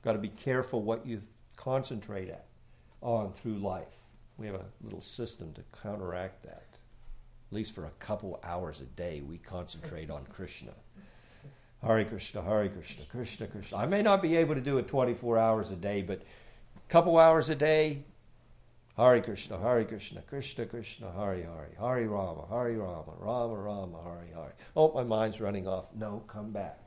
Got 0.02 0.12
to 0.12 0.18
be 0.18 0.28
careful 0.28 0.82
what 0.82 1.06
you 1.06 1.20
concentrate 1.56 2.28
at, 2.28 2.46
on 3.02 3.32
through 3.32 3.58
life. 3.58 3.96
We 4.38 4.46
have 4.46 4.54
a 4.56 4.64
little 4.82 5.00
system 5.00 5.52
to 5.54 5.62
counteract 5.82 6.42
that. 6.44 6.64
At 7.50 7.54
least 7.54 7.74
for 7.74 7.86
a 7.86 7.90
couple 7.98 8.40
hours 8.44 8.80
a 8.80 8.84
day, 8.84 9.22
we 9.26 9.38
concentrate 9.38 10.10
on 10.10 10.24
Krishna. 10.26 10.72
Hare 11.82 12.04
Krishna, 12.04 12.42
Hare 12.42 12.68
Krishna, 12.68 13.04
Krishna 13.10 13.46
Krishna. 13.46 13.78
I 13.78 13.86
may 13.86 14.02
not 14.02 14.22
be 14.22 14.36
able 14.36 14.54
to 14.54 14.60
do 14.60 14.78
it 14.78 14.88
24 14.88 15.38
hours 15.38 15.70
a 15.70 15.76
day, 15.76 16.02
but 16.02 16.20
a 16.20 16.92
couple 16.92 17.18
hours 17.18 17.50
a 17.50 17.54
day, 17.54 18.02
Hare 18.96 19.20
Krishna, 19.20 19.58
Hare 19.58 19.84
Krishna, 19.84 20.22
Krishna 20.22 20.64
Krishna, 20.64 21.12
Hare 21.12 21.42
Hare, 21.42 21.70
Hare 21.78 22.08
Rama, 22.08 22.46
Hare 22.48 22.78
Rama, 22.78 23.12
Rama 23.18 23.54
Rama, 23.54 24.02
Hare 24.02 24.34
Hare. 24.34 24.54
Oh, 24.74 24.92
my 24.94 25.04
mind's 25.04 25.40
running 25.40 25.68
off. 25.68 25.86
No, 25.94 26.22
come 26.26 26.50
back. 26.50 26.80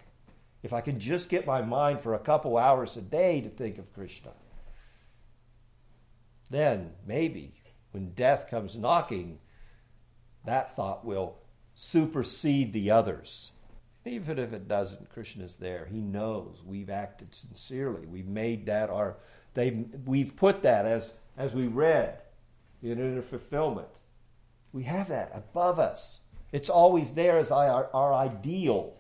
If 0.63 0.73
I 0.73 0.81
can 0.81 0.99
just 0.99 1.29
get 1.29 1.45
my 1.45 1.61
mind 1.61 2.01
for 2.01 2.15
a 2.15 2.19
couple 2.19 2.57
hours 2.57 2.97
a 2.97 3.01
day 3.01 3.41
to 3.41 3.49
think 3.49 3.77
of 3.77 3.93
Krishna, 3.93 4.31
then 6.49 6.93
maybe 7.05 7.53
when 7.91 8.11
death 8.11 8.49
comes 8.49 8.75
knocking, 8.75 9.39
that 10.45 10.75
thought 10.75 11.05
will 11.05 11.35
supersede 11.75 12.73
the 12.73 12.89
others. 12.89 13.51
Even 14.05 14.39
if 14.39 14.51
it 14.51 14.67
doesn't, 14.67 15.11
Krishna's 15.11 15.57
there. 15.57 15.87
He 15.91 15.99
knows 15.99 16.63
we've 16.65 16.89
acted 16.89 17.35
sincerely. 17.35 18.07
We've 18.07 18.27
made 18.27 18.65
that 18.65 18.89
our 18.89 19.17
they 19.53 19.85
we've 20.05 20.35
put 20.35 20.63
that 20.63 20.85
as 20.85 21.13
as 21.39 21.53
we 21.53 21.67
read 21.67 22.19
in 22.83 22.91
inner 22.91 23.21
fulfillment. 23.21 23.87
We 24.73 24.83
have 24.83 25.07
that 25.07 25.31
above 25.33 25.79
us. 25.79 26.19
It's 26.51 26.69
always 26.69 27.13
there 27.13 27.39
as 27.39 27.49
our, 27.49 27.89
our 27.93 28.13
ideal. 28.13 28.93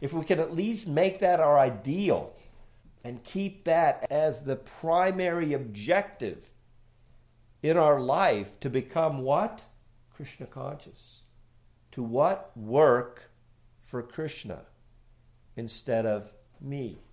If 0.00 0.12
we 0.12 0.24
can 0.24 0.40
at 0.40 0.54
least 0.54 0.88
make 0.88 1.20
that 1.20 1.40
our 1.40 1.58
ideal 1.58 2.34
and 3.04 3.22
keep 3.22 3.64
that 3.64 4.06
as 4.10 4.42
the 4.42 4.56
primary 4.56 5.52
objective 5.52 6.50
in 7.62 7.76
our 7.76 8.00
life 8.00 8.58
to 8.60 8.68
become 8.68 9.18
what? 9.18 9.64
Krishna 10.14 10.46
conscious. 10.46 11.22
To 11.92 12.02
what? 12.02 12.50
Work 12.56 13.30
for 13.84 14.02
Krishna 14.02 14.62
instead 15.56 16.04
of 16.04 16.32
me. 16.60 17.03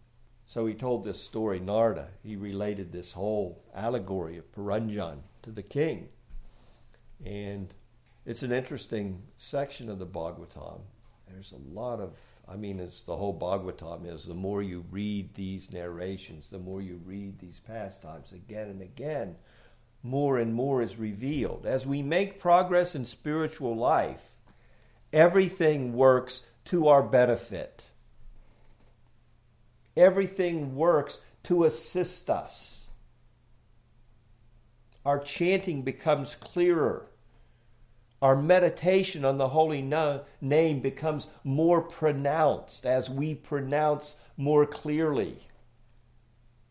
So 0.51 0.65
he 0.65 0.73
told 0.73 1.05
this 1.05 1.23
story, 1.23 1.61
Narda. 1.61 2.07
He 2.23 2.35
related 2.35 2.91
this 2.91 3.13
whole 3.13 3.63
allegory 3.73 4.37
of 4.37 4.51
Puranjan 4.51 5.19
to 5.43 5.49
the 5.49 5.63
king. 5.63 6.09
And 7.25 7.73
it's 8.25 8.43
an 8.43 8.51
interesting 8.51 9.21
section 9.37 9.89
of 9.89 9.97
the 9.97 10.05
Bhagavatam. 10.05 10.81
There's 11.29 11.53
a 11.53 11.73
lot 11.73 12.01
of, 12.01 12.17
I 12.49 12.57
mean, 12.57 12.81
as 12.81 12.99
the 13.05 13.15
whole 13.15 13.33
Bhagavatam 13.39 14.05
is, 14.13 14.25
the 14.25 14.33
more 14.33 14.61
you 14.61 14.83
read 14.91 15.35
these 15.35 15.71
narrations, 15.71 16.49
the 16.49 16.59
more 16.59 16.81
you 16.81 16.99
read 17.05 17.39
these 17.39 17.61
pastimes 17.61 18.33
again 18.33 18.67
and 18.67 18.81
again, 18.81 19.37
more 20.03 20.37
and 20.37 20.53
more 20.53 20.81
is 20.81 20.97
revealed. 20.97 21.65
As 21.65 21.87
we 21.87 22.01
make 22.01 22.41
progress 22.41 22.93
in 22.93 23.05
spiritual 23.05 23.77
life, 23.77 24.35
everything 25.13 25.93
works 25.93 26.43
to 26.65 26.89
our 26.89 27.03
benefit 27.03 27.91
everything 29.95 30.75
works 30.75 31.21
to 31.43 31.65
assist 31.65 32.29
us. 32.29 32.87
Our 35.05 35.19
chanting 35.19 35.81
becomes 35.81 36.35
clearer. 36.35 37.07
Our 38.21 38.35
meditation 38.35 39.25
on 39.25 39.37
the 39.37 39.49
holy 39.49 39.81
no- 39.81 40.21
name 40.39 40.79
becomes 40.79 41.27
more 41.43 41.81
pronounced 41.81 42.85
as 42.85 43.09
we 43.09 43.33
pronounce 43.33 44.17
more 44.37 44.67
clearly. 44.67 45.39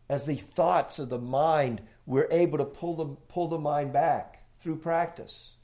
As 0.07 0.25
the 0.25 0.37
thoughts 0.37 0.97
of 0.97 1.09
the 1.09 1.19
mind, 1.19 1.81
we're 2.05 2.27
able 2.31 2.57
to 2.57 2.65
pull 2.65 2.95
the, 2.95 3.05
pull 3.27 3.49
the 3.49 3.57
mind 3.57 3.91
back 3.91 4.43
through 4.59 4.77
practice. 4.77 5.55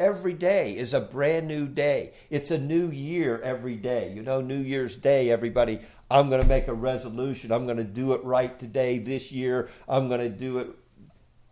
Every 0.00 0.32
day 0.32 0.76
is 0.76 0.94
a 0.94 1.00
brand 1.00 1.46
new 1.46 1.68
day. 1.68 2.12
It's 2.28 2.50
a 2.50 2.58
new 2.58 2.90
year 2.90 3.40
every 3.40 3.76
day. 3.76 4.12
You 4.12 4.22
know, 4.22 4.40
New 4.40 4.60
Year's 4.60 4.96
Day, 4.96 5.30
everybody, 5.30 5.80
I'm 6.12 6.28
going 6.28 6.42
to 6.42 6.48
make 6.48 6.68
a 6.68 6.74
resolution. 6.74 7.52
I'm 7.52 7.64
going 7.64 7.78
to 7.78 7.84
do 7.84 8.12
it 8.12 8.22
right 8.22 8.58
today, 8.58 8.98
this 8.98 9.32
year. 9.32 9.70
I'm 9.88 10.08
going 10.08 10.20
to 10.20 10.28
do 10.28 10.58
it 10.58 10.68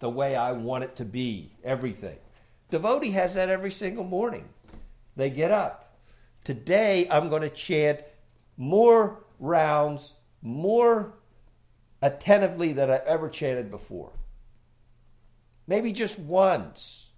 the 0.00 0.10
way 0.10 0.36
I 0.36 0.52
want 0.52 0.84
it 0.84 0.96
to 0.96 1.06
be, 1.06 1.54
everything. 1.64 2.18
Devotee 2.68 3.10
has 3.12 3.34
that 3.34 3.48
every 3.48 3.70
single 3.70 4.04
morning. 4.04 4.46
They 5.16 5.30
get 5.30 5.50
up. 5.50 5.98
Today, 6.44 7.08
I'm 7.10 7.30
going 7.30 7.40
to 7.40 7.48
chant 7.48 8.00
more 8.58 9.24
rounds, 9.38 10.16
more 10.42 11.14
attentively 12.02 12.74
than 12.74 12.90
I 12.90 13.00
ever 13.06 13.30
chanted 13.30 13.70
before. 13.70 14.12
Maybe 15.66 15.90
just 15.90 16.18
once 16.18 17.08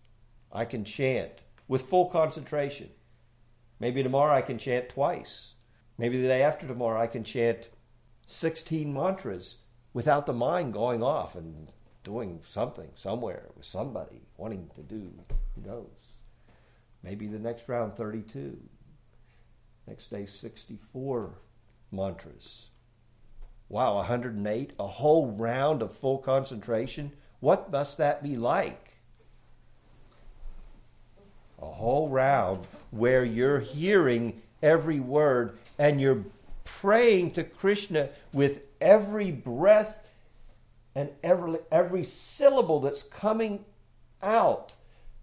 I 0.52 0.64
can 0.64 0.84
chant 0.84 1.32
with 1.66 1.82
full 1.82 2.06
concentration. 2.06 2.88
Maybe 3.80 4.04
tomorrow 4.04 4.32
I 4.32 4.42
can 4.42 4.58
chant 4.58 4.90
twice. 4.90 5.51
Maybe 5.98 6.20
the 6.20 6.28
day 6.28 6.42
after 6.42 6.66
tomorrow, 6.66 7.00
I 7.00 7.06
can 7.06 7.24
chant 7.24 7.68
16 8.26 8.92
mantras 8.92 9.58
without 9.92 10.26
the 10.26 10.32
mind 10.32 10.72
going 10.72 11.02
off 11.02 11.34
and 11.34 11.70
doing 12.02 12.40
something 12.46 12.90
somewhere 12.94 13.48
with 13.56 13.66
somebody 13.66 14.22
wanting 14.36 14.70
to 14.74 14.82
do, 14.82 15.12
who 15.54 15.68
knows. 15.68 16.16
Maybe 17.02 17.26
the 17.26 17.38
next 17.38 17.68
round, 17.68 17.96
32. 17.96 18.58
Next 19.86 20.08
day, 20.08 20.26
64 20.26 21.34
mantras. 21.90 22.68
Wow, 23.68 23.96
108, 23.96 24.72
a 24.78 24.86
whole 24.86 25.32
round 25.32 25.82
of 25.82 25.92
full 25.92 26.18
concentration. 26.18 27.12
What 27.40 27.72
must 27.72 27.98
that 27.98 28.22
be 28.22 28.36
like? 28.36 28.94
A 31.60 31.66
whole 31.66 32.08
round 32.08 32.66
where 32.90 33.24
you're 33.24 33.60
hearing 33.60 34.41
every 34.62 35.00
word 35.00 35.58
and 35.78 36.00
you're 36.00 36.24
praying 36.64 37.32
to 37.32 37.44
Krishna 37.44 38.08
with 38.32 38.60
every 38.80 39.30
breath 39.30 40.08
and 40.94 41.10
every, 41.22 41.58
every 41.70 42.04
syllable 42.04 42.80
that's 42.80 43.02
coming 43.02 43.64
out. 44.22 44.74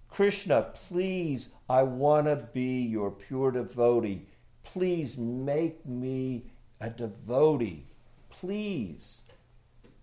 Krishna, 0.10 0.74
please, 0.88 1.50
I 1.70 1.84
want 1.84 2.28
to 2.28 2.48
be 2.54 2.82
your 2.82 3.12
pure 3.12 3.52
devotee. 3.52 4.26
Please 4.64 5.18
make 5.18 5.86
me 5.86 6.46
a 6.82 6.90
devotee. 6.90 7.86
Please 8.30 9.22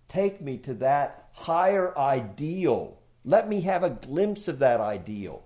take 0.07 0.41
me 0.41 0.57
to 0.59 0.73
that 0.75 1.29
higher 1.33 1.97
ideal. 1.97 2.97
Let 3.25 3.49
me 3.49 3.61
have 3.61 3.83
a 3.83 3.89
glimpse 3.89 4.47
of 4.47 4.59
that 4.59 4.79
ideal. 4.79 5.43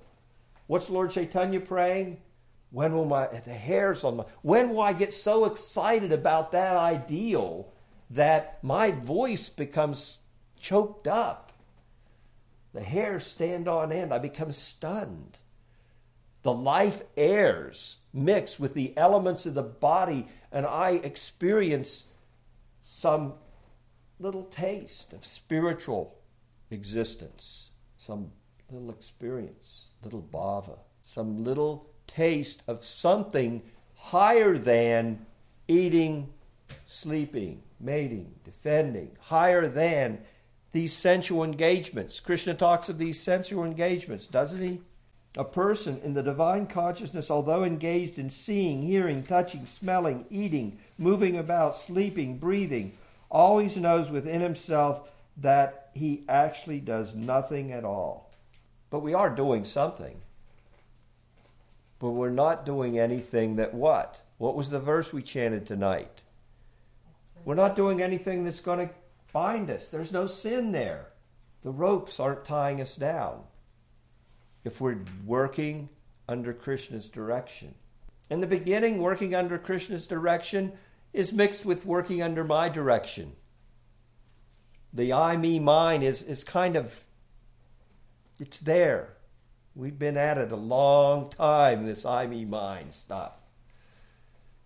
What's 0.67 0.89
Lord 0.89 1.11
Chaitanya 1.11 1.59
praying? 1.59 2.21
When 2.71 2.93
will 2.93 3.05
my 3.05 3.27
the 3.27 3.53
hairs 3.53 4.03
on 4.03 4.17
my 4.17 4.25
when 4.41 4.69
will 4.69 4.81
I 4.81 4.93
get 4.93 5.13
so 5.13 5.45
excited 5.45 6.11
about 6.11 6.53
that 6.53 6.77
ideal 6.77 7.71
that 8.09 8.63
my 8.63 8.91
voice 8.91 9.49
becomes 9.49 10.19
choked 10.59 11.07
up? 11.07 11.51
The 12.73 12.81
hairs 12.81 13.25
stand 13.25 13.67
on 13.67 13.91
end. 13.91 14.13
I 14.13 14.19
become 14.19 14.53
stunned. 14.53 15.37
The 16.43 16.53
life 16.53 17.03
airs 17.17 17.97
mix 18.13 18.57
with 18.59 18.73
the 18.73 18.97
elements 18.97 19.45
of 19.45 19.53
the 19.53 19.63
body, 19.63 20.27
and 20.51 20.65
I 20.65 20.91
experience 20.91 22.07
some 22.81 23.33
little 24.19 24.45
taste 24.45 25.13
of 25.13 25.25
spiritual 25.25 26.17
existence, 26.71 27.71
some 27.97 28.31
little 28.71 28.89
experience, 28.91 29.89
little 30.03 30.21
bhava, 30.21 30.79
some 31.05 31.43
little 31.43 31.90
taste 32.15 32.61
of 32.67 32.83
something 32.83 33.61
higher 33.95 34.57
than 34.57 35.25
eating, 35.67 36.27
sleeping, 36.87 37.61
mating, 37.79 38.33
defending, 38.43 39.11
higher 39.19 39.67
than 39.67 40.19
these 40.71 40.93
sensual 40.93 41.43
engagements. 41.43 42.19
Krishna 42.19 42.53
talks 42.53 42.89
of 42.89 42.97
these 42.97 43.19
sensual 43.19 43.63
engagements, 43.63 44.27
doesn't 44.27 44.61
he? 44.61 44.81
A 45.37 45.43
person 45.43 45.99
in 46.03 46.13
the 46.13 46.23
divine 46.23 46.67
consciousness, 46.67 47.31
although 47.31 47.63
engaged 47.63 48.19
in 48.19 48.29
seeing, 48.29 48.81
hearing, 48.81 49.23
touching, 49.23 49.65
smelling, 49.65 50.25
eating, 50.29 50.77
moving 50.97 51.37
about, 51.37 51.75
sleeping, 51.75 52.37
breathing, 52.37 52.97
always 53.29 53.77
knows 53.77 54.11
within 54.11 54.41
himself 54.41 55.09
that 55.37 55.89
he 55.93 56.23
actually 56.27 56.81
does 56.81 57.15
nothing 57.15 57.71
at 57.71 57.85
all. 57.85 58.31
But 58.89 58.99
we 58.99 59.13
are 59.13 59.29
doing 59.29 59.63
something. 59.63 60.19
But 62.01 62.11
we're 62.11 62.31
not 62.31 62.65
doing 62.65 62.97
anything 62.97 63.57
that 63.57 63.75
what? 63.75 64.19
What 64.39 64.55
was 64.55 64.71
the 64.71 64.79
verse 64.79 65.13
we 65.13 65.21
chanted 65.21 65.67
tonight? 65.67 66.23
We're 67.45 67.53
not 67.53 67.75
doing 67.75 68.01
anything 68.01 68.43
that's 68.43 68.59
going 68.59 68.87
to 68.87 68.93
bind 69.31 69.69
us. 69.69 69.89
There's 69.89 70.11
no 70.11 70.25
sin 70.25 70.71
there. 70.71 71.09
The 71.61 71.69
ropes 71.69 72.19
aren't 72.19 72.43
tying 72.43 72.81
us 72.81 72.95
down 72.95 73.43
if 74.63 74.81
we're 74.81 74.97
working 75.27 75.89
under 76.27 76.53
Krishna's 76.53 77.07
direction. 77.07 77.75
In 78.31 78.41
the 78.41 78.47
beginning, 78.47 78.97
working 78.97 79.35
under 79.35 79.59
Krishna's 79.59 80.07
direction 80.07 80.71
is 81.13 81.31
mixed 81.31 81.65
with 81.65 81.85
working 81.85 82.23
under 82.23 82.43
my 82.43 82.67
direction. 82.67 83.33
The 84.91 85.13
I, 85.13 85.37
me, 85.37 85.59
mine 85.59 86.01
is, 86.01 86.23
is 86.23 86.43
kind 86.43 86.75
of, 86.75 87.05
it's 88.39 88.59
there. 88.59 89.13
We've 89.75 89.97
been 89.97 90.17
at 90.17 90.37
it 90.37 90.51
a 90.51 90.57
long 90.57 91.29
time, 91.29 91.85
this 91.85 92.05
I, 92.05 92.27
me, 92.27 92.45
mine 92.45 92.91
stuff. 92.91 93.33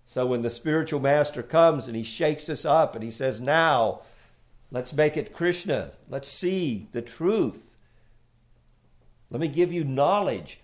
So 0.07 0.25
when 0.25 0.41
the 0.41 0.49
spiritual 0.49 0.99
master 0.99 1.43
comes 1.43 1.87
and 1.87 1.95
he 1.95 2.03
shakes 2.03 2.49
us 2.49 2.65
up 2.65 2.95
and 2.95 3.03
he 3.03 3.11
says, 3.11 3.41
Now, 3.41 4.01
let's 4.71 4.93
make 4.93 5.17
it 5.17 5.33
Krishna. 5.33 5.91
Let's 6.09 6.29
see 6.29 6.87
the 6.91 7.01
truth. 7.01 7.69
Let 9.29 9.41
me 9.41 9.47
give 9.47 9.71
you 9.71 9.83
knowledge. 9.83 10.59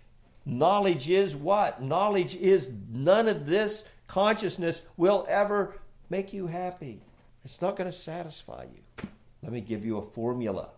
Knowledge 0.46 1.10
is 1.10 1.36
what? 1.36 1.82
Knowledge 1.82 2.36
is 2.36 2.72
none 2.92 3.28
of 3.28 3.46
this 3.46 3.88
consciousness 4.08 4.82
will 4.98 5.26
ever 5.30 5.76
make 6.10 6.34
you 6.34 6.48
happy. 6.48 7.02
It's 7.44 7.62
not 7.62 7.76
going 7.76 7.90
to 7.90 7.96
satisfy 7.96 8.64
you. 8.64 9.08
Let 9.44 9.52
me 9.52 9.62
give 9.62 9.86
you 9.86 9.98
a 9.98 10.02
formula. 10.02 10.70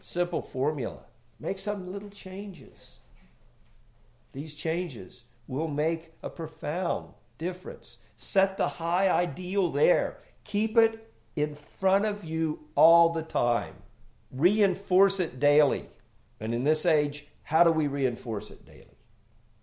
Simple 0.00 0.42
formula. 0.42 1.00
Make 1.42 1.58
some 1.58 1.90
little 1.90 2.08
changes. 2.08 3.00
These 4.30 4.54
changes 4.54 5.24
will 5.48 5.66
make 5.66 6.12
a 6.22 6.30
profound 6.30 7.14
difference. 7.36 7.98
Set 8.16 8.56
the 8.56 8.68
high 8.68 9.10
ideal 9.10 9.72
there. 9.72 10.18
Keep 10.44 10.76
it 10.76 11.12
in 11.34 11.56
front 11.56 12.06
of 12.06 12.24
you 12.24 12.60
all 12.76 13.12
the 13.12 13.24
time. 13.24 13.74
Reinforce 14.30 15.18
it 15.18 15.40
daily. 15.40 15.86
And 16.38 16.54
in 16.54 16.62
this 16.62 16.86
age, 16.86 17.26
how 17.42 17.64
do 17.64 17.72
we 17.72 17.88
reinforce 17.88 18.52
it 18.52 18.64
daily? 18.64 18.86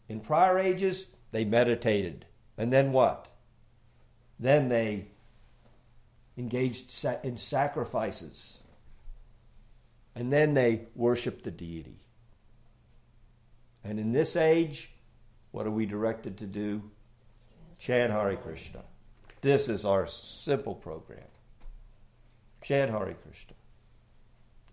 In 0.10 0.20
prior 0.20 0.60
ages, 0.60 1.08
they 1.32 1.46
meditated. 1.46 2.26
And 2.58 2.74
then 2.74 2.92
what? 2.92 3.30
Then 4.38 4.68
they 4.68 5.06
engaged 6.38 7.06
in 7.24 7.38
sacrifices. 7.38 8.64
And 10.16 10.32
then 10.32 10.54
they 10.54 10.88
worship 10.96 11.44
the 11.44 11.52
deity. 11.52 12.00
And 13.84 14.00
in 14.00 14.12
this 14.12 14.36
age, 14.36 14.92
what 15.52 15.66
are 15.66 15.72
we 15.72 15.86
directed 15.86 16.38
to 16.40 16.46
do? 16.46 16.82
Chant 17.80 18.12
Hare 18.12 18.36
Krishna. 18.36 18.82
This 19.42 19.70
is 19.70 19.86
our 19.86 20.06
simple 20.08 20.76
program. 20.76 21.24
Chant 22.62 22.92
Hare 22.92 23.16
Krishna. 23.26 23.56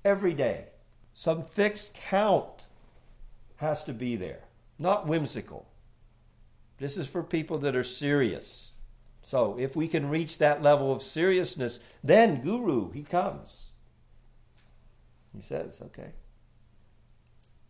Every 0.05 0.35
day. 0.35 0.65
Some 1.15 1.43
fixed 1.45 1.95
count 1.95 2.67
has 3.57 3.85
to 3.85 3.95
be 3.95 4.17
there, 4.17 4.43
not 4.79 5.07
whimsical. 5.07 5.67
This 6.79 6.99
is 6.99 7.09
for 7.09 7.23
people 7.23 7.59
that 7.59 7.75
are 7.75 7.83
serious. 7.83 8.73
So 9.23 9.57
if 9.59 9.75
we 9.75 9.89
can 9.89 10.11
reach 10.11 10.39
that 10.39 10.63
level 10.63 10.93
of 10.93 11.03
seriousness, 11.03 11.81
then 12.05 12.43
Guru, 12.43 12.91
he 12.91 13.03
comes. 13.03 13.69
He 15.37 15.43
says, 15.43 15.81
okay, 15.83 16.13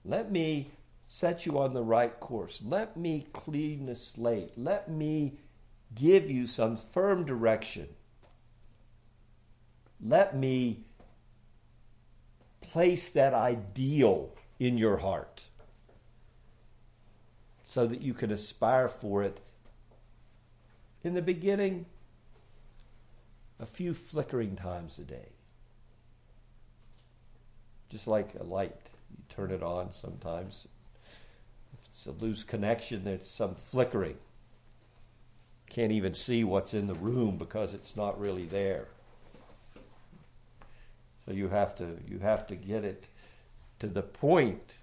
let 0.05 0.31
me 0.31 0.71
set 1.09 1.45
you 1.45 1.59
on 1.59 1.75
the 1.75 1.83
right 1.83 2.19
course. 2.21 2.63
Let 2.65 2.97
me 2.97 3.27
clean 3.33 3.87
the 3.87 3.97
slate. 3.97 4.53
Let 4.57 4.89
me 4.89 5.39
give 5.95 6.31
you 6.31 6.47
some 6.47 6.77
firm 6.77 7.25
direction. 7.25 7.89
Let 10.01 10.37
me 10.37 10.85
place 12.61 13.11
that 13.11 13.35
ideal 13.35 14.35
in 14.61 14.79
your 14.79 14.99
heart 14.99 15.43
so 17.65 17.87
that 17.87 18.01
you 18.01 18.15
can 18.15 18.31
aspire 18.31 18.89
for 18.89 19.23
it. 19.23 19.41
In 21.03 21.15
the 21.15 21.23
beginning, 21.23 21.87
a 23.59 23.67
few 23.67 23.95
flickering 23.95 24.55
times 24.57 24.99
a 24.99 25.05
day. 25.05 25.36
Just 27.89 28.07
like 28.07 28.35
a 28.39 28.43
light, 28.43 28.77
you 29.11 29.23
turn 29.29 29.51
it 29.51 29.63
on 29.63 29.93
sometimes. 29.93 30.69
If 31.73 31.89
it's 31.89 32.07
a 32.07 32.13
loose 32.13 32.43
connection, 32.43 33.05
there's 33.05 33.29
some 33.29 33.55
flickering. 33.55 34.17
Can't 35.69 35.93
even 35.93 36.15
see 36.15 36.45
what's 36.45 36.75
in 36.75 36.87
the 36.87 36.95
room 36.95 37.37
because 37.37 37.75
it's 37.75 37.97
not 37.97 38.21
really 38.21 38.47
there. 38.47 38.89
So 41.27 41.33
you 41.33 41.49
have 41.49 41.75
to 41.77 41.99
you 42.09 42.21
have 42.21 42.47
to 42.47 42.55
get 42.55 42.85
it 42.85 43.07
to 43.81 43.89
the 43.89 44.03
point. 44.03 44.77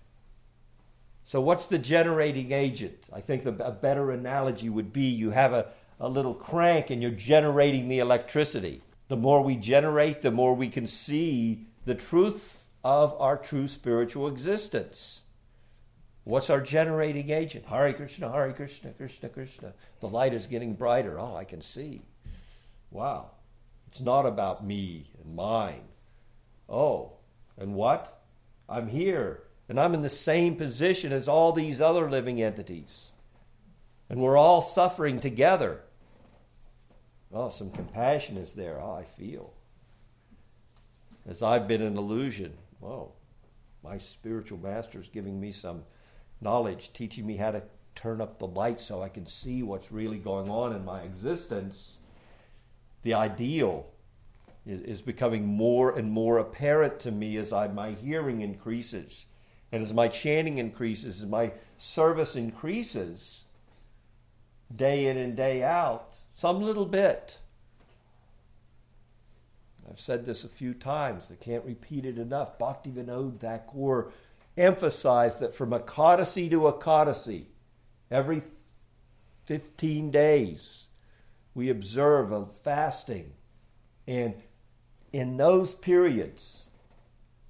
So 1.25 1.39
what's 1.39 1.67
the 1.67 1.79
generating 1.79 2.51
agent? 2.51 3.05
I 3.13 3.21
think 3.21 3.43
the, 3.43 3.55
a 3.65 3.71
better 3.71 4.11
analogy 4.11 4.69
would 4.69 4.91
be 4.91 5.03
you 5.03 5.31
have 5.31 5.53
a, 5.53 5.67
a 5.99 6.09
little 6.09 6.33
crank 6.33 6.89
and 6.89 7.01
you're 7.01 7.11
generating 7.11 7.87
the 7.87 7.99
electricity. 7.99 8.81
The 9.07 9.15
more 9.15 9.41
we 9.41 9.55
generate, 9.55 10.21
the 10.21 10.31
more 10.31 10.53
we 10.53 10.67
can 10.67 10.85
see 10.85 11.65
the 11.85 11.95
truth 11.95 12.62
of 12.83 13.19
our 13.19 13.37
true 13.37 13.67
spiritual 13.67 14.27
existence. 14.27 15.21
What's 16.25 16.49
our 16.49 16.61
generating 16.61 17.29
agent? 17.29 17.65
Hare 17.65 17.93
Krishna, 17.93 18.29
Krishna, 18.55 18.91
Krishna 18.91 19.29
Krishna. 19.29 19.73
The 19.99 20.07
light 20.07 20.33
is 20.33 20.47
getting 20.47 20.73
brighter. 20.73 21.19
Oh, 21.19 21.35
I 21.35 21.43
can 21.43 21.61
see. 21.61 22.01
Wow. 22.91 23.31
It's 23.87 24.01
not 24.01 24.25
about 24.25 24.65
me 24.65 25.11
and 25.21 25.35
mine. 25.35 25.83
Oh, 26.69 27.13
and 27.57 27.75
what? 27.75 28.21
I'm 28.69 28.87
here, 28.87 29.43
and 29.69 29.79
I'm 29.79 29.93
in 29.93 30.01
the 30.01 30.09
same 30.09 30.55
position 30.55 31.11
as 31.11 31.27
all 31.27 31.51
these 31.51 31.81
other 31.81 32.09
living 32.09 32.41
entities. 32.41 33.11
And 34.09 34.19
we're 34.19 34.37
all 34.37 34.61
suffering 34.61 35.19
together. 35.19 35.81
Oh, 37.33 37.49
some 37.49 37.69
compassion 37.71 38.37
is 38.37 38.53
there. 38.53 38.79
Oh, 38.79 38.93
I 38.93 39.03
feel. 39.03 39.53
As 41.27 41.43
I've 41.43 41.67
been 41.67 41.81
an 41.81 41.97
illusion. 41.97 42.53
Whoa, 42.83 43.13
my 43.81 43.97
spiritual 43.97 44.57
master 44.57 44.99
is 44.99 45.07
giving 45.07 45.39
me 45.39 45.53
some 45.53 45.83
knowledge, 46.41 46.91
teaching 46.91 47.25
me 47.25 47.37
how 47.37 47.51
to 47.51 47.63
turn 47.95 48.19
up 48.19 48.39
the 48.39 48.47
light 48.47 48.81
so 48.81 49.01
I 49.01 49.07
can 49.07 49.25
see 49.25 49.63
what's 49.63 49.89
really 49.89 50.17
going 50.17 50.49
on 50.49 50.75
in 50.75 50.83
my 50.83 51.03
existence. 51.03 51.99
The 53.03 53.13
ideal 53.13 53.87
is, 54.65 54.81
is 54.81 55.01
becoming 55.01 55.45
more 55.45 55.97
and 55.97 56.11
more 56.11 56.39
apparent 56.39 56.99
to 57.01 57.11
me 57.11 57.37
as 57.37 57.53
I, 57.53 57.69
my 57.69 57.91
hearing 57.91 58.41
increases. 58.41 59.27
And 59.71 59.81
as 59.81 59.93
my 59.93 60.09
chanting 60.09 60.57
increases, 60.57 61.21
as 61.21 61.29
my 61.29 61.53
service 61.77 62.35
increases, 62.35 63.45
day 64.75 65.07
in 65.07 65.15
and 65.17 65.37
day 65.37 65.63
out, 65.63 66.17
some 66.33 66.61
little 66.61 66.85
bit. 66.85 67.39
I've 69.89 69.99
said 69.99 70.25
this 70.25 70.43
a 70.43 70.49
few 70.49 70.73
times, 70.73 71.29
I 71.31 71.35
can't 71.35 71.65
repeat 71.65 72.05
it 72.05 72.17
enough. 72.17 72.57
Bhaktivinoda 72.57 73.39
Thakur 73.39 74.11
emphasized 74.57 75.39
that 75.39 75.53
from 75.53 75.71
Ekadasi 75.71 76.49
to 76.49 76.61
Ekadasi, 76.61 77.45
every 78.09 78.41
15 79.45 80.11
days, 80.11 80.87
we 81.53 81.69
observe 81.69 82.31
a 82.31 82.45
fasting. 82.63 83.33
And 84.07 84.35
in 85.11 85.37
those 85.37 85.73
periods, 85.73 86.65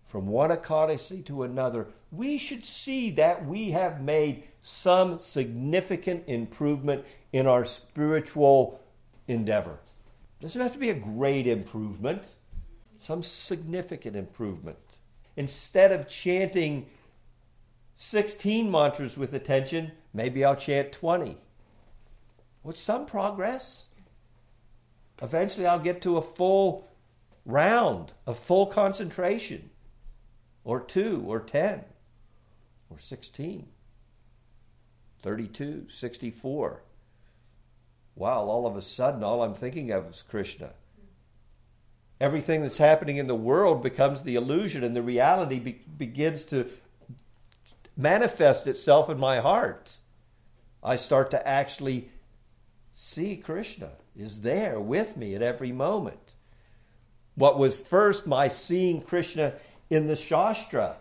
from 0.03 0.27
one 0.27 0.49
Ekadasi 0.49 1.25
to 1.25 1.43
another, 1.43 1.87
we 2.11 2.37
should 2.37 2.65
see 2.65 3.09
that 3.11 3.45
we 3.45 3.71
have 3.71 4.01
made 4.01 4.43
some 4.61 5.17
significant 5.17 6.23
improvement 6.27 7.03
in 7.31 7.47
our 7.47 7.65
spiritual 7.65 8.79
endeavor. 9.27 9.79
Doesn't 10.43 10.59
have 10.59 10.73
to 10.73 10.79
be 10.79 10.89
a 10.89 10.93
great 10.93 11.47
improvement, 11.47 12.21
some 12.99 13.23
significant 13.23 14.17
improvement. 14.17 14.77
Instead 15.37 15.93
of 15.93 16.09
chanting 16.09 16.87
16 17.95 18.69
mantras 18.69 19.17
with 19.17 19.33
attention, 19.33 19.93
maybe 20.13 20.43
I'll 20.43 20.57
chant 20.57 20.91
20. 20.91 21.37
With 22.61 22.75
some 22.75 23.05
progress. 23.05 23.85
Eventually, 25.21 25.65
I'll 25.65 25.79
get 25.79 26.01
to 26.01 26.17
a 26.17 26.21
full 26.21 26.89
round 27.45 28.11
of 28.27 28.37
full 28.37 28.65
concentration, 28.65 29.69
or 30.65 30.81
two, 30.81 31.23
or 31.25 31.39
10, 31.39 31.85
or 32.89 32.99
16, 32.99 33.65
32, 35.21 35.85
64. 35.87 36.83
Wow, 38.15 38.43
all 38.43 38.67
of 38.67 38.75
a 38.75 38.81
sudden, 38.81 39.23
all 39.23 39.43
I'm 39.43 39.55
thinking 39.55 39.91
of 39.91 40.09
is 40.09 40.21
Krishna. 40.21 40.73
Everything 42.21 42.61
that's 42.61 42.77
happening 42.77 43.17
in 43.17 43.27
the 43.27 43.35
world 43.35 43.81
becomes 43.81 44.21
the 44.21 44.35
illusion, 44.35 44.83
and 44.83 44.95
the 44.95 45.01
reality 45.01 45.59
be- 45.59 45.81
begins 45.97 46.45
to 46.45 46.69
manifest 47.97 48.67
itself 48.67 49.09
in 49.09 49.19
my 49.19 49.39
heart. 49.39 49.97
I 50.83 50.95
start 50.95 51.31
to 51.31 51.47
actually 51.47 52.09
see 52.93 53.35
Krishna 53.35 53.91
is 54.15 54.41
there 54.41 54.79
with 54.79 55.17
me 55.17 55.35
at 55.35 55.41
every 55.41 55.71
moment. 55.71 56.33
What 57.35 57.57
was 57.57 57.81
first 57.81 58.27
my 58.27 58.47
seeing 58.47 59.01
Krishna 59.01 59.53
in 59.89 60.07
the 60.07 60.15
Shastra, 60.15 60.97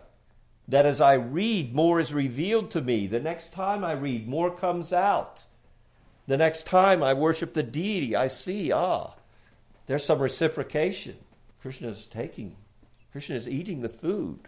that 0.67 0.85
as 0.85 0.99
I 0.99 1.13
read, 1.13 1.75
more 1.75 1.99
is 1.99 2.13
revealed 2.13 2.71
to 2.71 2.81
me. 2.81 3.07
The 3.07 3.19
next 3.19 3.53
time 3.53 3.83
I 3.83 3.91
read, 3.91 4.27
more 4.27 4.55
comes 4.55 4.91
out. 4.91 5.45
The 6.27 6.37
next 6.37 6.65
time 6.65 7.03
I 7.03 7.13
worship 7.13 7.53
the 7.53 7.63
deity, 7.63 8.15
I 8.15 8.27
see, 8.27 8.71
ah, 8.71 9.13
there's 9.87 10.05
some 10.05 10.19
reciprocation. 10.19 11.17
Krishna 11.61 11.89
is 11.89 12.07
taking, 12.07 12.55
Krishna 13.11 13.35
is 13.35 13.49
eating 13.49 13.81
the 13.81 13.89
food. 13.89 14.39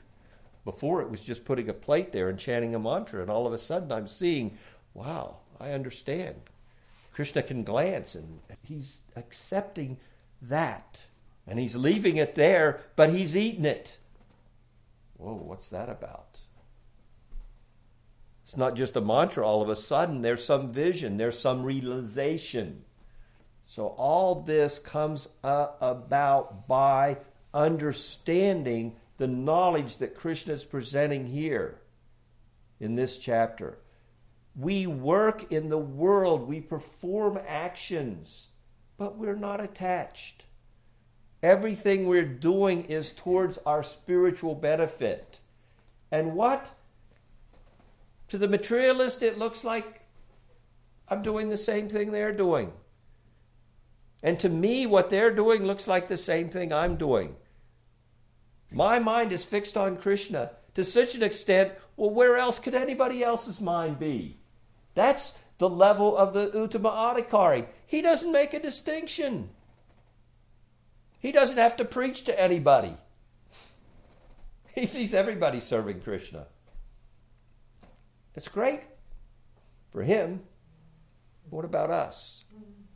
Before 0.64 1.02
it 1.02 1.12
was 1.12 1.22
just 1.22 1.46
putting 1.46 1.70
a 1.70 1.74
plate 1.74 2.12
there 2.12 2.28
and 2.28 2.40
chanting 2.40 2.74
a 2.74 2.80
mantra, 2.80 3.22
and 3.22 3.30
all 3.30 3.46
of 3.46 3.54
a 3.54 3.58
sudden 3.58 3.92
I'm 3.92 4.08
seeing, 4.08 4.58
wow, 4.94 5.38
I 5.60 5.72
understand. 5.72 6.36
Krishna 7.14 7.44
can 7.44 7.64
glance 7.64 8.16
and 8.16 8.40
he's 8.64 9.00
accepting 9.16 9.98
that. 10.42 11.06
And 11.48 11.60
he's 11.60 11.76
leaving 11.76 12.18
it 12.18 12.36
there, 12.36 12.82
but 12.96 13.12
he's 13.12 13.38
eating 13.38 13.66
it. 13.66 13.98
Whoa, 15.18 15.36
what's 15.36 15.70
that 15.70 15.90
about? 15.90 16.40
It's 18.46 18.56
not 18.56 18.76
just 18.76 18.96
a 18.96 19.02
mantra 19.02 19.44
all 19.44 19.64
of 19.64 19.70
a 19.70 19.76
sudden, 19.76 20.22
there's 20.22 20.46
some 20.46 20.72
vision, 20.72 21.18
there's 21.18 21.40
some 21.40 21.64
realization. 21.64 22.84
So 23.66 23.88
all 23.88 24.36
this 24.36 24.78
comes 24.78 25.30
uh, 25.44 25.70
about 25.82 26.68
by 26.68 27.18
understanding 27.56 28.98
the 29.18 29.26
knowledge 29.26 29.98
that 29.98 30.14
Krishna 30.14 30.54
is 30.54 30.64
presenting 30.64 31.26
here 31.26 31.80
in 32.80 32.94
this 32.94 33.18
chapter. 33.18 33.80
We 34.56 34.86
work 34.86 35.52
in 35.52 35.70
the 35.70 35.80
world, 35.80 36.48
we 36.48 36.62
perform 36.62 37.40
actions, 37.48 38.50
but 39.00 39.18
we're 39.18 39.36
not 39.36 39.60
attached. 39.60 40.46
Everything 41.42 42.06
we're 42.06 42.24
doing 42.24 42.84
is 42.86 43.10
towards 43.10 43.58
our 43.66 43.82
spiritual 43.82 44.54
benefit. 44.54 45.40
And 46.12 46.36
what? 46.36 46.70
To 48.30 48.38
the 48.38 48.48
materialist, 48.48 49.22
it 49.22 49.38
looks 49.38 49.64
like 49.64 50.02
I'm 51.08 51.22
doing 51.22 51.50
the 51.50 51.58
same 51.58 51.90
thing 51.90 52.12
they're 52.12 52.34
doing. 52.34 52.74
And 54.24 54.40
to 54.40 54.50
me, 54.50 54.86
what 54.88 55.10
they're 55.10 55.34
doing 55.34 55.64
looks 55.66 55.88
like 55.88 56.08
the 56.08 56.18
same 56.18 56.50
thing 56.50 56.74
I'm 56.74 56.96
doing. 56.96 57.36
My 58.72 58.98
mind 58.98 59.32
is 59.32 59.44
fixed 59.44 59.78
on 59.78 59.98
Krishna 59.98 60.52
to 60.74 60.84
such 60.84 61.16
an 61.16 61.24
extent, 61.24 61.72
well, 61.96 62.10
where 62.10 62.38
else 62.38 62.60
could 62.60 62.74
anybody 62.74 63.24
else's 63.24 63.62
mind 63.62 64.00
be? 64.00 64.38
That's 64.96 65.38
the 65.58 65.70
level 65.70 66.18
of 66.18 66.34
the 66.34 66.50
Uttama 66.50 66.92
Adhikari. 66.92 67.68
He 67.86 68.02
doesn't 68.02 68.32
make 68.32 68.54
a 68.54 68.60
distinction. 68.60 69.50
He 71.20 71.32
doesn't 71.32 71.58
have 71.58 71.78
to 71.78 71.86
preach 71.86 72.26
to 72.26 72.40
anybody. 72.40 72.98
He 74.74 74.86
sees 74.86 75.14
everybody 75.14 75.60
serving 75.60 76.02
Krishna. 76.02 76.48
It's 78.36 78.48
great 78.48 78.82
for 79.92 80.04
him. 80.04 80.42
What 81.50 81.66
about 81.66 81.90
us? 81.90 82.44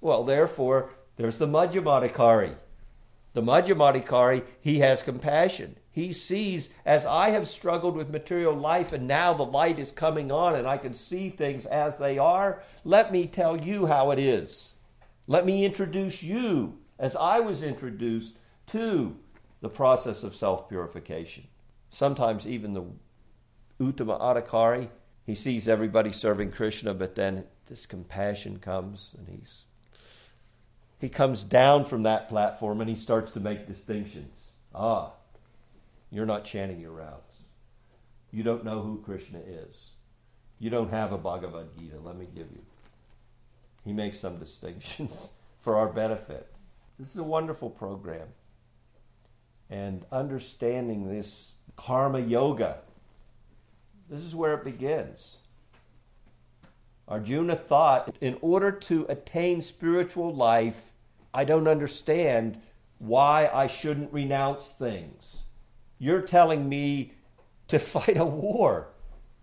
Well, 0.02 0.24
therefore, 0.24 0.92
there's 1.16 1.38
the 1.38 1.48
Madhyama 1.48 2.10
Adhikari. 2.10 2.56
The 3.34 3.42
Madhyama 3.42 3.94
Adhikari, 3.94 4.44
he 4.60 4.80
has 4.80 5.02
compassion. 5.02 5.78
He 5.92 6.14
sees, 6.14 6.70
as 6.86 7.06
I 7.06 7.30
have 7.30 7.48
struggled 7.48 7.96
with 7.96 8.10
material 8.10 8.54
life 8.54 8.94
and 8.94 9.08
now 9.08 9.34
the 9.34 9.44
light 9.44 9.80
is 9.80 9.92
coming 9.92 10.32
on 10.32 10.56
and 10.56 10.68
I 10.68 10.78
can 10.78 10.94
see 10.94 11.30
things 11.30 11.66
as 11.66 11.98
they 11.98 12.18
are, 12.18 12.64
let 12.84 13.12
me 13.12 13.28
tell 13.28 13.58
you 13.58 13.86
how 13.86 14.12
it 14.12 14.20
is. 14.20 14.76
Let 15.28 15.46
me 15.46 15.66
introduce 15.66 16.24
you 16.24 16.78
as 16.98 17.16
I 17.16 17.40
was 17.40 17.64
introduced 17.64 18.38
to 18.68 19.16
the 19.62 19.70
process 19.70 20.24
of 20.24 20.36
self 20.36 20.70
purification. 20.70 21.48
Sometimes 21.90 22.48
even 22.48 22.74
the 22.74 22.86
Uttama 23.80 24.20
Adhikari, 24.20 24.90
he 25.30 25.36
sees 25.36 25.68
everybody 25.68 26.12
serving 26.12 26.52
Krishna, 26.52 26.92
but 26.96 27.14
then 27.14 27.44
this 27.68 27.86
compassion 27.86 28.58
comes 28.58 29.16
and 29.16 29.28
he's 29.30 29.66
he 31.00 31.08
comes 31.08 31.44
down 31.44 31.86
from 31.86 32.02
that 32.02 32.30
platform 32.30 32.82
and 32.82 32.90
he 32.90 32.96
starts 32.96 33.32
to 33.34 33.40
make 33.40 33.68
distinctions. 33.68 34.54
Ah, 34.74 35.12
you're 36.10 36.26
not 36.26 36.46
chanting 36.46 36.80
your 36.80 36.94
rounds. 36.94 37.44
You 38.32 38.42
don't 38.42 38.66
know 38.66 38.82
who 38.82 39.04
Krishna 39.06 39.38
is. 39.38 39.92
You 40.58 40.72
don't 40.72 40.90
have 40.90 41.12
a 41.12 41.18
Bhagavad 41.20 41.78
Gita, 41.78 42.00
let 42.00 42.18
me 42.18 42.28
give 42.34 42.48
you. 42.52 42.64
He 43.86 43.94
makes 43.94 44.20
some 44.20 44.40
distinctions 44.40 45.30
for 45.62 45.78
our 45.78 45.90
benefit. 45.90 46.48
This 46.98 47.12
is 47.12 47.18
a 47.18 47.24
wonderful 47.24 47.70
program. 47.70 48.30
And 49.70 50.04
understanding 50.12 51.08
this 51.08 51.54
karma 51.76 52.20
yoga, 52.20 52.80
this 54.10 54.24
is 54.24 54.36
where 54.36 54.54
it 54.56 54.64
begins. 54.64 55.38
Arjuna 57.08 57.56
thought, 57.56 58.16
in 58.22 58.38
order 58.42 58.72
to 58.72 59.06
attain 59.10 59.62
spiritual 59.62 60.34
life, 60.34 60.92
I 61.34 61.44
don't 61.44 61.68
understand 61.68 62.62
why 63.00 63.50
I 63.52 63.68
shouldn't 63.68 64.14
renounce 64.14 64.72
things. 64.72 65.46
You're 65.98 66.22
telling 66.22 66.70
me 66.70 67.14
to 67.68 67.80
fight 67.80 68.18
a 68.18 68.26
war, 68.26 68.90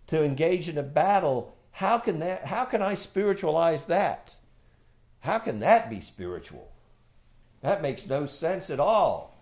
to 0.09 0.23
engage 0.23 0.69
in 0.69 0.79
a 0.79 0.83
battle. 0.83 1.57
How 1.73 1.99
can 1.99 2.21
that 2.21 2.47
how 2.47 2.65
can 2.65 2.83
I 2.83 2.95
spiritualize 2.95 3.87
that? 3.87 4.35
How 5.21 5.39
can 5.39 5.61
that 5.61 5.91
be 5.91 6.01
spiritual? 6.01 6.71
That 7.63 7.83
makes 7.83 8.07
no 8.07 8.27
sense 8.27 8.71
at 8.71 8.79
all. 8.79 9.37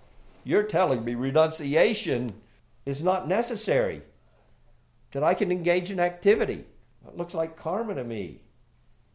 You're 0.44 0.62
telling 0.62 1.04
me 1.04 1.14
renunciation 1.14 2.32
is 2.86 3.02
not 3.02 3.28
necessary, 3.28 4.02
that 5.14 5.22
I 5.22 5.32
can 5.32 5.52
engage 5.52 5.92
in 5.92 6.00
activity. 6.00 6.64
It 7.06 7.16
looks 7.16 7.34
like 7.34 7.56
karma 7.56 7.94
to 7.94 8.02
me. 8.02 8.40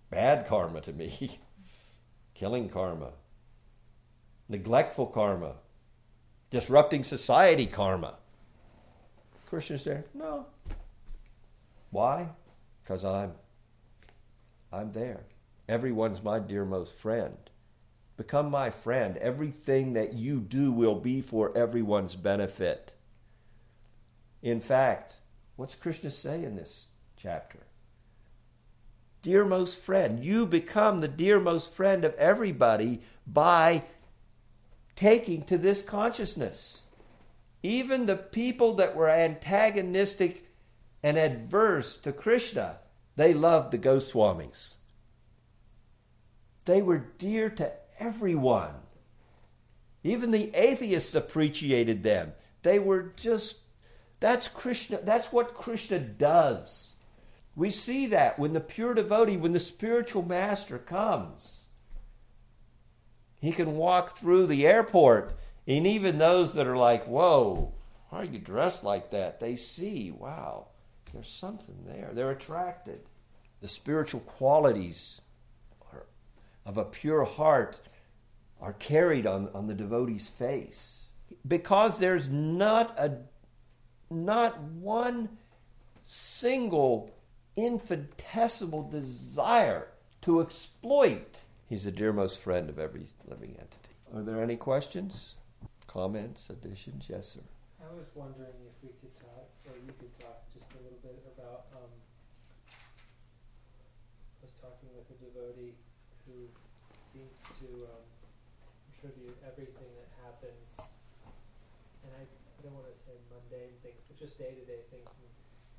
Bad 0.10 0.48
karma 0.48 0.80
to 0.82 0.94
me. 0.94 1.40
Killing 2.34 2.70
karma. 2.70 3.12
Neglectful 4.48 5.08
karma. 5.08 5.56
Disrupting 6.52 7.04
society 7.04 7.66
karma. 7.66 8.16
Krishna's 9.50 9.84
there? 9.84 10.06
No. 10.14 10.46
Why? 11.92 12.30
Because 12.82 13.04
I'm 13.04 13.34
I'm 14.72 14.94
there. 14.94 15.26
Everyone's 15.68 16.24
my 16.24 16.40
dearmost 16.40 16.94
friend. 16.94 17.36
Become 18.16 18.50
my 18.50 18.70
friend. 18.70 19.18
Everything 19.18 19.94
that 19.94 20.14
you 20.14 20.40
do 20.40 20.72
will 20.72 20.96
be 20.96 21.20
for 21.20 21.56
everyone's 21.58 22.16
benefit. 22.16 22.94
In 24.42 24.62
fact, 24.62 25.19
what's 25.60 25.76
Krishna 25.76 26.10
say 26.10 26.46
in 26.46 26.56
this 26.56 26.88
chapter? 27.18 27.60
Dearmost 29.22 29.78
friend, 29.78 30.24
you 30.24 30.46
become 30.46 31.02
the 31.02 31.10
dearmost 31.10 31.72
friend 31.72 32.06
of 32.06 32.16
everybody 32.16 33.02
by 33.28 33.84
taking 34.96 35.44
to 35.44 35.58
this 35.58 35.82
consciousness. 35.82 36.84
Even 37.62 38.06
the 38.06 38.16
people 38.16 38.76
that 38.76 38.96
were 38.96 39.10
antagonistic 39.10 40.50
and 41.04 41.18
adverse 41.18 41.98
to 41.98 42.14
Krishna, 42.14 42.78
they 43.18 43.34
loved 43.34 43.72
the 43.72 43.78
Goswamis. 43.78 44.76
They 46.64 46.82
were 46.82 47.06
dear 47.18 47.50
to 47.50 47.74
everyone. 48.00 48.76
Even 50.06 50.32
the 50.32 50.56
atheists 50.56 51.16
appreciated 51.16 52.02
them. 52.02 52.32
They 52.64 52.80
were 52.80 53.12
just, 53.18 53.58
that's 54.20 54.48
Krishna, 54.48 55.00
that's 55.04 55.32
what 55.32 55.54
Krishna 55.54 56.00
does. 56.00 56.94
We 57.56 57.70
see 57.70 58.08
that 58.08 58.40
when 58.40 58.54
the 58.54 58.60
pure 58.60 58.94
devotee, 58.94 59.38
when 59.38 59.52
the 59.52 59.60
spiritual 59.60 60.24
master 60.24 60.78
comes, 60.78 61.66
he 63.40 63.52
can 63.52 63.78
walk 63.78 64.18
through 64.18 64.48
the 64.48 64.66
airport, 64.66 65.34
and 65.68 65.88
even 65.88 66.18
those 66.18 66.54
that 66.56 66.68
are 66.68 66.78
like, 66.78 67.06
whoa, 67.06 67.74
why 68.10 68.20
are 68.20 68.26
you 68.26 68.40
dressed 68.40 68.84
like 68.84 69.12
that? 69.12 69.40
They 69.40 69.56
see, 69.56 70.12
wow, 70.12 70.68
there's 71.14 71.30
something 71.30 71.84
there. 71.86 72.12
They're 72.14 72.32
attracted. 72.32 73.02
The 73.62 73.68
spiritual 73.68 74.22
qualities 74.22 75.22
of 76.66 76.78
a 76.78 76.86
pure 76.86 77.24
heart 77.24 77.80
are 78.62 78.74
carried 78.74 79.26
on, 79.26 79.50
on 79.54 79.68
the 79.68 79.74
devotee's 79.74 80.28
face. 80.28 81.06
Because 81.48 82.00
there's 82.00 82.28
not 82.28 82.94
a 82.98 83.18
not 84.10 84.60
one 84.60 85.30
single 86.04 87.12
infinitesimal 87.56 88.90
desire 88.90 89.88
to 90.22 90.42
exploit. 90.42 91.42
He's 91.68 91.84
the 91.84 91.92
dearmost 91.92 92.40
friend 92.40 92.70
of 92.70 92.80
every 92.80 93.08
living 93.28 93.56
entity. 93.60 93.94
Are 94.16 94.24
there 94.24 94.42
any 94.42 94.56
questions, 94.56 95.36
comments, 95.88 96.50
additions? 96.50 97.08
Yes, 97.10 97.28
sir. 97.34 97.42
I 97.80 97.94
was 97.94 98.08
wondering 98.16 98.58
if 98.66 98.76
we 98.82 98.90
could 99.02 99.16
talk, 99.22 99.48
or 99.70 99.76
you 99.86 99.94
could 100.00 100.14
talk 100.20 100.50
just 100.54 100.66
a 100.74 100.80
little 100.84 100.98
bit 101.04 101.18
about. 101.38 101.66
Um, 101.78 101.92
I 104.42 104.46
was 104.46 104.54
talking 104.58 104.90
with 104.98 105.10
a 105.14 105.18
devotee 105.22 105.78
who 106.26 106.50
seems 107.14 107.38
to 107.62 107.70
um, 107.86 108.06
attribute 108.94 109.38
everything 109.46 109.90
that 109.98 110.10
happens, 110.26 110.69
and 112.04 112.12
I, 112.16 112.24
don't 112.60 112.76
want 112.76 112.92
to 112.92 113.00
say 113.00 113.16
mundane 113.32 113.72
things, 113.80 114.04
but 114.04 114.20
just 114.20 114.36
day 114.36 114.52
to 114.52 114.66
day 114.68 114.84
things 114.92 115.08
in, 115.24 115.32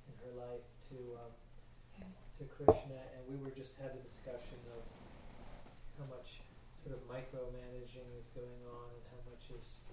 in 0.09 0.14
her 0.24 0.33
life 0.48 0.64
to 0.88 0.96
um, 1.20 1.33
to 2.40 2.48
Krishna, 2.48 2.96
and 3.12 3.20
we 3.28 3.37
were 3.37 3.52
just 3.52 3.76
having 3.76 4.00
a 4.00 4.06
discussion 4.09 4.56
of 4.72 4.80
how 6.00 6.09
much 6.09 6.40
sort 6.80 6.96
of 6.96 7.04
micromanaging 7.04 8.09
is 8.16 8.33
going 8.33 8.64
on, 8.64 8.88
and 8.96 9.04
how 9.12 9.20
much 9.28 9.52
is 9.52 9.85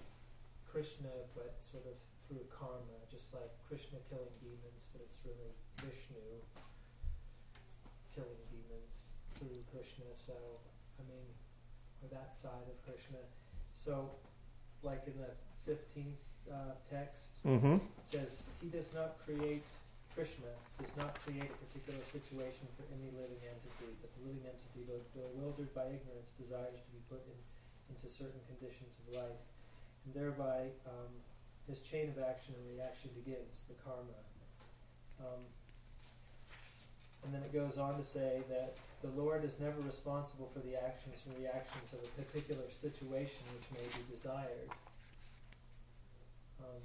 Krishna, 0.64 1.12
but 1.36 1.60
sort 1.60 1.84
of 1.84 1.96
through 2.24 2.44
karma, 2.48 2.96
just 3.12 3.36
like 3.36 3.52
Krishna 3.68 4.00
killing 4.08 4.32
demons, 4.40 4.88
but 4.92 5.04
it's 5.04 5.20
really 5.28 5.52
Vishnu 5.84 6.24
killing 8.16 8.44
demons 8.48 9.16
through 9.36 9.60
Krishna. 9.68 10.08
So, 10.16 10.32
I 10.96 11.04
mean, 11.04 11.28
or 12.02 12.08
that 12.12 12.34
side 12.34 12.68
of 12.68 12.76
Krishna. 12.84 13.20
So, 13.74 14.10
like 14.82 15.04
in 15.06 15.16
the 15.16 15.32
15th 15.68 16.16
uh, 16.48 16.72
text, 16.88 17.36
Mm-hmm. 17.44 17.76
says, 18.04 18.48
He 18.64 18.68
does 18.72 18.88
not 18.96 19.20
create, 19.24 19.62
Krishna 20.16 20.48
does 20.80 20.96
not 20.96 21.12
create 21.22 21.46
a 21.52 21.58
particular 21.68 22.00
situation 22.08 22.64
for 22.76 22.88
any 22.88 23.12
living 23.12 23.38
entity, 23.44 23.92
but 24.00 24.08
the 24.16 24.22
living 24.32 24.48
entity, 24.48 24.88
though 24.88 25.04
bewildered 25.12 25.68
by 25.76 25.84
ignorance, 25.92 26.32
desires 26.40 26.80
to 26.80 26.90
be 26.96 27.02
put 27.12 27.20
in, 27.28 27.36
into 27.92 28.08
certain 28.08 28.40
conditions 28.48 28.96
of 29.04 29.20
life. 29.20 29.40
And 30.08 30.16
thereby, 30.16 30.72
um, 30.88 31.12
his 31.68 31.84
chain 31.84 32.08
of 32.08 32.16
action 32.24 32.56
and 32.56 32.64
reaction 32.72 33.12
begins, 33.12 33.68
the 33.68 33.76
karma. 33.84 34.16
Um, 35.20 35.44
and 37.24 37.34
then 37.34 37.42
it 37.44 37.52
goes 37.52 37.76
on 37.76 37.98
to 38.00 38.04
say 38.04 38.40
that 38.48 38.76
the 39.02 39.12
Lord 39.20 39.44
is 39.44 39.60
never 39.60 39.78
responsible 39.84 40.48
for 40.54 40.60
the 40.60 40.74
actions 40.80 41.22
and 41.28 41.36
reactions 41.36 41.92
of 41.92 41.98
a 42.00 42.10
particular 42.16 42.64
situation 42.72 43.44
which 43.52 43.68
may 43.76 43.84
be 43.84 44.02
desired. 44.10 44.70
Um, 46.60 46.82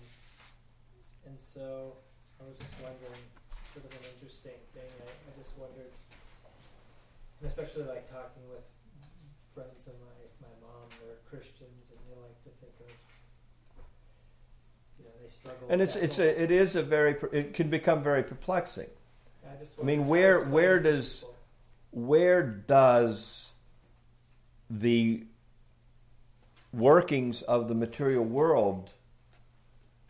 and 1.25 1.37
so 1.39 1.93
I 2.41 2.47
was 2.47 2.57
just 2.57 2.73
wondering, 2.81 3.23
sort 3.73 3.85
of 3.85 3.91
an 3.91 4.05
interesting 4.13 4.59
thing. 4.73 4.89
I, 5.01 5.07
I 5.09 5.31
just 5.37 5.57
wondered, 5.57 5.91
and 7.41 7.45
especially 7.49 7.83
like 7.83 8.09
talking 8.11 8.43
with 8.49 8.63
friends 9.53 9.87
of 9.87 9.93
my, 10.01 10.47
my 10.47 10.53
mom, 10.61 10.89
they're 11.01 11.17
Christians, 11.29 11.91
and 11.91 11.99
they 12.09 12.15
like 12.21 12.37
to 12.43 12.49
think 12.59 12.73
of, 12.81 12.91
you 14.99 15.05
know, 15.05 15.11
they 15.21 15.29
struggle. 15.29 15.67
And 15.69 15.79
with 15.81 15.89
it's 15.89 15.95
that 15.95 16.03
it's 16.03 16.19
a, 16.19 16.41
it 16.43 16.51
is 16.51 16.75
a 16.75 16.83
very 16.83 17.13
per- 17.15 17.29
it 17.31 17.53
can 17.53 17.69
become 17.69 18.03
very 18.03 18.23
perplexing. 18.23 18.89
I, 19.45 19.55
just 19.59 19.73
I 19.79 19.83
mean, 19.83 20.07
wondered 20.07 20.07
how 20.07 20.11
where- 20.11 20.45
where 20.45 20.79
does- 20.79 21.19
people. 21.19 21.29
Where 21.95 22.41
does 22.41 23.51
the 24.67 25.25
workings 26.73 27.43
of 27.43 27.67
the 27.67 27.75
material 27.75 28.23
world 28.25 28.93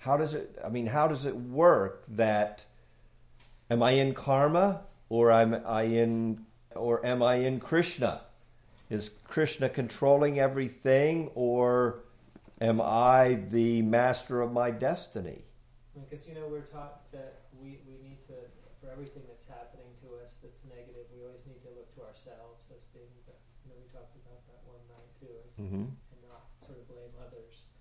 how 0.03 0.17
does 0.17 0.33
it 0.33 0.59
I 0.63 0.69
mean 0.69 0.85
how 0.85 1.07
does 1.07 1.25
it 1.25 1.35
work 1.35 2.03
that 2.09 2.65
am 3.71 3.81
I 3.81 3.91
in 3.91 4.13
karma 4.13 4.81
or 5.09 5.31
am 5.31 5.55
I 5.65 5.83
in 5.83 6.45
or 6.75 7.05
am 7.05 7.23
I 7.23 7.35
in 7.35 7.59
Krishna? 7.59 8.21
Is 8.89 9.11
Krishna 9.27 9.69
controlling 9.69 10.39
everything 10.39 11.31
or 11.35 12.03
am 12.59 12.81
I 12.81 13.39
the 13.49 13.81
master 13.81 14.41
of 14.41 14.51
my 14.51 14.71
destiny? 14.71 15.39
Because 15.95 16.27
you 16.27 16.35
know 16.35 16.47
we're 16.49 16.67
taught 16.67 17.09
that 17.11 17.41
we, 17.61 17.79
we 17.87 17.95
need 18.03 18.19
to 18.27 18.35
for 18.81 18.91
everything 18.91 19.23
that's 19.29 19.47
happening 19.47 19.87
to 20.03 20.07
us 20.21 20.35
that's 20.43 20.67
negative, 20.67 21.07
we 21.15 21.23
always 21.23 21.45
need 21.47 21.63
to 21.63 21.71
look 21.71 21.87
to 21.95 22.01
ourselves 22.03 22.67
as 22.75 22.83
being 22.91 23.07
the 23.25 23.35
you 23.63 23.71
know 23.71 23.77
we 23.79 23.87
talked 23.87 24.17
about 24.19 24.43
that 24.51 24.59
one 24.67 24.83
night 24.91 25.11
too, 25.15 25.31
as, 25.31 25.47
Mm-hmm. 25.63 25.87
and 25.87 26.19
not 26.27 26.43
sort 26.59 26.75
of 26.75 26.85
blame 26.91 27.15
others. 27.23 27.71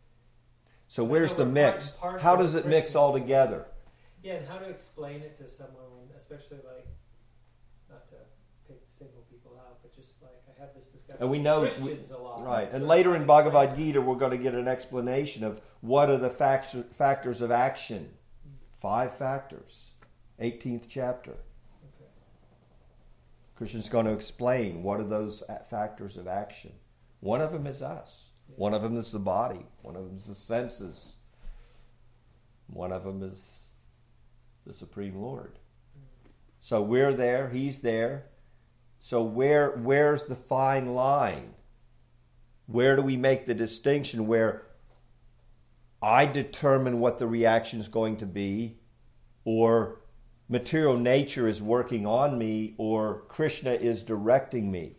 So 0.93 1.03
where's 1.05 1.35
the 1.35 1.47
mix? 1.47 1.97
How 2.21 2.37
does 2.37 2.55
it 2.55 2.67
mix 2.67 2.95
all 2.95 3.15
together? 3.15 3.65
Yeah, 4.23 4.35
and 4.35 4.47
how 4.47 4.59
to 4.59 4.69
explain 4.69 5.23
it 5.23 5.35
to 5.39 5.49
someone, 5.49 6.11
especially 6.15 6.59
like 6.59 6.87
not 7.89 8.07
to 8.11 8.17
pick 8.69 8.83
single 8.89 9.23
people 9.31 9.59
out, 9.67 9.79
but 9.81 9.97
just 9.97 10.21
like 10.21 10.35
I 10.55 10.61
have 10.61 10.75
this 10.75 10.89
discussion. 10.89 11.17
And 11.23 11.31
we 11.31 11.39
know- 11.39 11.63
Christians 11.63 12.11
a 12.11 12.19
lot, 12.19 12.45
Right. 12.45 12.71
so 12.71 12.77
And 12.77 12.87
later 12.87 13.17
in 13.17 13.25
Bhagavad. 13.25 13.75
Gita, 13.75 14.03
we're 14.03 14.17
going 14.17 14.33
to 14.33 14.37
get 14.37 14.55
an 14.55 14.69
explanation 14.69 15.45
of 15.45 15.63
what 15.81 16.11
are 16.11 16.19
the 16.19 16.29
fact- 16.29 16.77
factors 16.93 17.41
of 17.41 17.51
action. 17.51 18.15
Mm. 18.47 18.51
Five 18.79 19.17
factors. 19.17 19.93
18th 20.41 20.91
chapter. 20.91 21.31
Okay. 21.33 22.11
Krishna's 23.55 23.89
going 23.89 24.05
to 24.05 24.13
explain 24.13 24.83
what 24.83 25.01
are 25.01 25.05
those 25.05 25.43
uh, 25.49 25.61
factors 25.71 26.19
of 26.19 26.29
action. 26.29 26.75
One 27.21 27.41
of 27.41 27.51
them 27.51 27.67
is 27.67 27.81
us. 27.81 28.32
One 28.57 28.75
of 28.75 28.83
them 28.83 28.97
is 28.97 29.13
the 29.13 29.19
body. 29.19 29.67
One 29.83 29.97
of 29.97 30.05
them 30.05 30.17
is 30.17 30.27
the 30.27 30.35
senses. 30.35 31.15
One 32.67 32.93
of 32.93 33.05
them 33.05 33.23
is 33.23 33.61
the 34.67 34.73
Supreme 34.73 35.17
Lord. 35.17 35.59
So 36.61 36.81
we're 36.81 37.13
there, 37.13 37.49
he's 37.49 37.81
there. 37.81 38.27
So 39.01 39.23
where 39.23 39.71
where's 39.71 40.25
the 40.25 40.37
fine 40.37 40.95
line? 40.95 41.55
Where 42.67 42.95
do 42.95 43.03
we 43.03 43.17
make 43.17 43.45
the 43.45 43.55
distinction 43.55 44.29
where 44.29 44.69
I 46.01 46.25
determine 46.27 47.01
what 47.01 47.19
the 47.19 47.27
reaction 47.27 47.81
is 47.81 47.89
going 47.89 48.19
to 48.19 48.27
be 48.27 48.79
or 49.45 50.01
material 50.49 50.97
nature 50.97 51.49
is 51.49 51.61
working 51.61 52.07
on 52.07 52.39
me 52.39 52.75
or 52.79 53.25
Krishna 53.29 53.73
is 53.73 54.03
directing 54.03 54.71
me? 54.71 54.97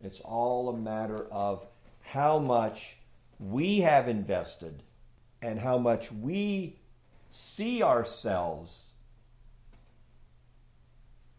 It's 0.00 0.20
all 0.20 0.70
a 0.70 0.76
matter 0.76 1.26
of 1.30 1.66
how 2.06 2.38
much 2.38 2.96
we 3.38 3.80
have 3.80 4.08
invested 4.08 4.82
and 5.42 5.58
how 5.58 5.76
much 5.76 6.10
we 6.10 6.76
see 7.30 7.82
ourselves 7.82 8.90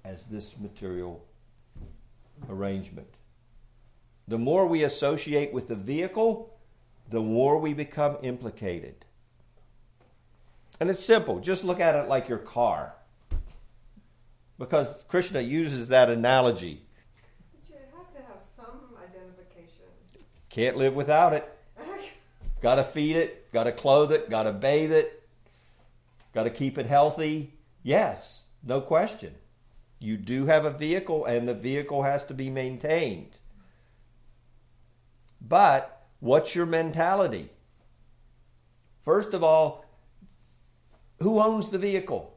as 0.04 0.26
this 0.26 0.58
material 0.60 1.24
arrangement. 2.50 3.08
The 4.28 4.38
more 4.38 4.68
we 4.68 4.84
associate 4.84 5.54
with 5.54 5.68
the 5.68 5.76
vehicle, 5.76 6.54
the 7.10 7.22
more 7.22 7.58
we 7.58 7.74
become 7.74 8.18
implicated. 8.22 9.06
And 10.80 10.90
it's 10.90 11.04
simple. 11.04 11.40
Just 11.40 11.64
look 11.64 11.80
at 11.80 11.96
it 11.96 12.08
like 12.08 12.28
your 12.28 12.38
car. 12.38 12.94
Because 14.60 15.06
Krishna 15.08 15.42
uses 15.42 15.88
that 15.90 16.10
analogy. 16.10 16.82
But 17.54 17.70
you 17.70 17.76
have 17.96 18.14
to 18.14 18.22
have 18.22 18.44
some 18.56 18.82
identification. 18.98 19.86
Can't 20.58 20.76
live 20.76 20.96
without 20.96 21.34
it. 21.34 21.48
Got 22.64 22.76
to 22.76 22.84
feed 22.84 23.16
it, 23.16 23.54
got 23.54 23.66
to 23.66 23.72
clothe 23.72 24.12
it, 24.12 24.28
got 24.28 24.44
to 24.46 24.52
bathe 24.52 24.92
it, 24.92 25.22
got 26.34 26.46
to 26.46 26.50
keep 26.50 26.80
it 26.80 26.88
healthy. 26.88 27.54
Yes, 27.84 28.42
no 28.64 28.82
question. 28.82 29.36
You 30.00 30.18
do 30.18 30.48
have 30.48 30.66
a 30.66 30.72
vehicle, 30.72 31.26
and 31.26 31.48
the 31.48 31.54
vehicle 31.54 32.02
has 32.02 32.24
to 32.24 32.34
be 32.34 32.50
maintained. 32.50 33.38
But 35.40 36.08
what's 36.22 36.56
your 36.56 36.66
mentality? 36.66 37.52
First 39.06 39.36
of 39.36 39.44
all, 39.44 39.86
who 41.22 41.40
owns 41.40 41.70
the 41.70 41.78
vehicle? 41.78 42.36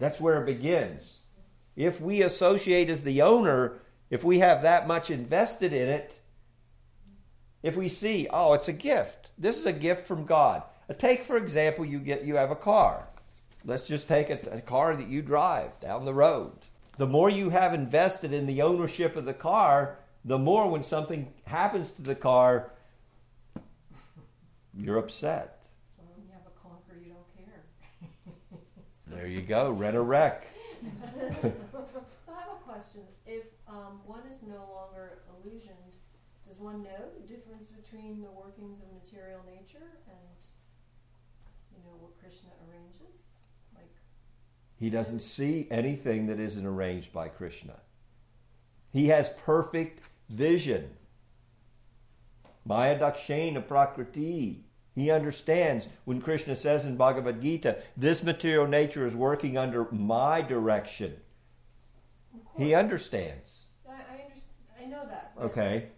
That's 0.00 0.20
where 0.20 0.42
it 0.42 0.46
begins. 0.46 1.20
If 1.76 2.00
we 2.00 2.22
associate 2.22 2.90
as 2.90 3.04
the 3.04 3.22
owner, 3.22 3.81
if 4.12 4.22
we 4.22 4.40
have 4.40 4.60
that 4.60 4.86
much 4.86 5.10
invested 5.10 5.72
in 5.72 5.88
it, 5.88 6.20
if 7.62 7.76
we 7.76 7.88
see, 7.88 8.28
oh, 8.30 8.52
it's 8.52 8.68
a 8.68 8.72
gift. 8.74 9.30
This 9.38 9.56
is 9.56 9.64
a 9.64 9.72
gift 9.72 10.06
from 10.06 10.26
God. 10.26 10.62
Uh, 10.90 10.92
Take 10.92 11.24
for 11.24 11.38
example, 11.38 11.86
you 11.86 11.98
get 11.98 12.22
you 12.22 12.36
have 12.36 12.50
a 12.50 12.56
car. 12.56 13.08
Let's 13.64 13.86
just 13.86 14.08
take 14.08 14.28
a, 14.28 14.38
a 14.50 14.60
car 14.60 14.94
that 14.94 15.08
you 15.08 15.22
drive 15.22 15.80
down 15.80 16.04
the 16.04 16.12
road. 16.12 16.52
The 16.98 17.06
more 17.06 17.30
you 17.30 17.48
have 17.48 17.72
invested 17.72 18.34
in 18.34 18.44
the 18.44 18.60
ownership 18.60 19.16
of 19.16 19.24
the 19.24 19.32
car, 19.32 19.96
the 20.26 20.38
more 20.38 20.68
when 20.68 20.82
something 20.82 21.32
happens 21.46 21.92
to 21.92 22.02
the 22.02 22.14
car, 22.14 22.70
you're 24.76 24.98
upset. 24.98 25.64
So 25.96 26.02
when 26.12 26.26
you 26.26 26.32
have 26.34 26.42
a 26.46 26.54
clunker, 26.60 27.00
you 27.00 27.14
don't 27.14 27.34
care. 27.34 29.16
There 29.16 29.26
you 29.26 29.40
go, 29.40 29.70
rent 29.70 29.96
a 29.96 30.02
wreck. 30.02 30.46
So 32.26 32.32
I 32.32 32.40
have 32.40 32.50
a 32.52 32.70
question. 32.70 33.00
Um, 33.72 34.00
one 34.04 34.20
is 34.30 34.42
no 34.42 34.68
longer 34.70 35.22
illusioned. 35.32 35.96
Does 36.46 36.58
one 36.58 36.82
know 36.82 37.08
the 37.18 37.26
difference 37.26 37.68
between 37.68 38.20
the 38.20 38.30
workings 38.30 38.80
of 38.80 38.92
material 38.92 39.40
nature 39.46 39.96
and, 40.06 40.36
you 41.74 41.82
know, 41.82 41.96
what 41.98 42.18
Krishna 42.20 42.50
arranges? 42.68 43.36
Like, 43.74 43.88
He 44.76 44.90
doesn't 44.90 45.20
see 45.20 45.68
anything 45.70 46.26
that 46.26 46.38
isn't 46.38 46.66
arranged 46.66 47.14
by 47.14 47.28
Krishna. 47.28 47.76
He 48.92 49.08
has 49.08 49.30
perfect 49.30 50.02
vision. 50.28 50.90
Mayadhyakshena 52.68 53.66
prakriti. 53.66 54.64
He 54.94 55.10
understands 55.10 55.88
when 56.04 56.20
Krishna 56.20 56.56
says 56.56 56.84
in 56.84 56.96
Bhagavad 56.98 57.40
Gita, 57.40 57.78
this 57.96 58.22
material 58.22 58.66
nature 58.66 59.06
is 59.06 59.14
working 59.14 59.56
under 59.56 59.90
my 59.90 60.42
direction. 60.42 61.16
He 62.58 62.74
understands. 62.74 63.66
I, 63.88 63.92
I, 63.92 64.16
underst- 64.16 64.46
I 64.78 64.84
know 65.02 65.08
that. 65.10 65.32
but- 65.36 65.44
Okay? 65.44 65.88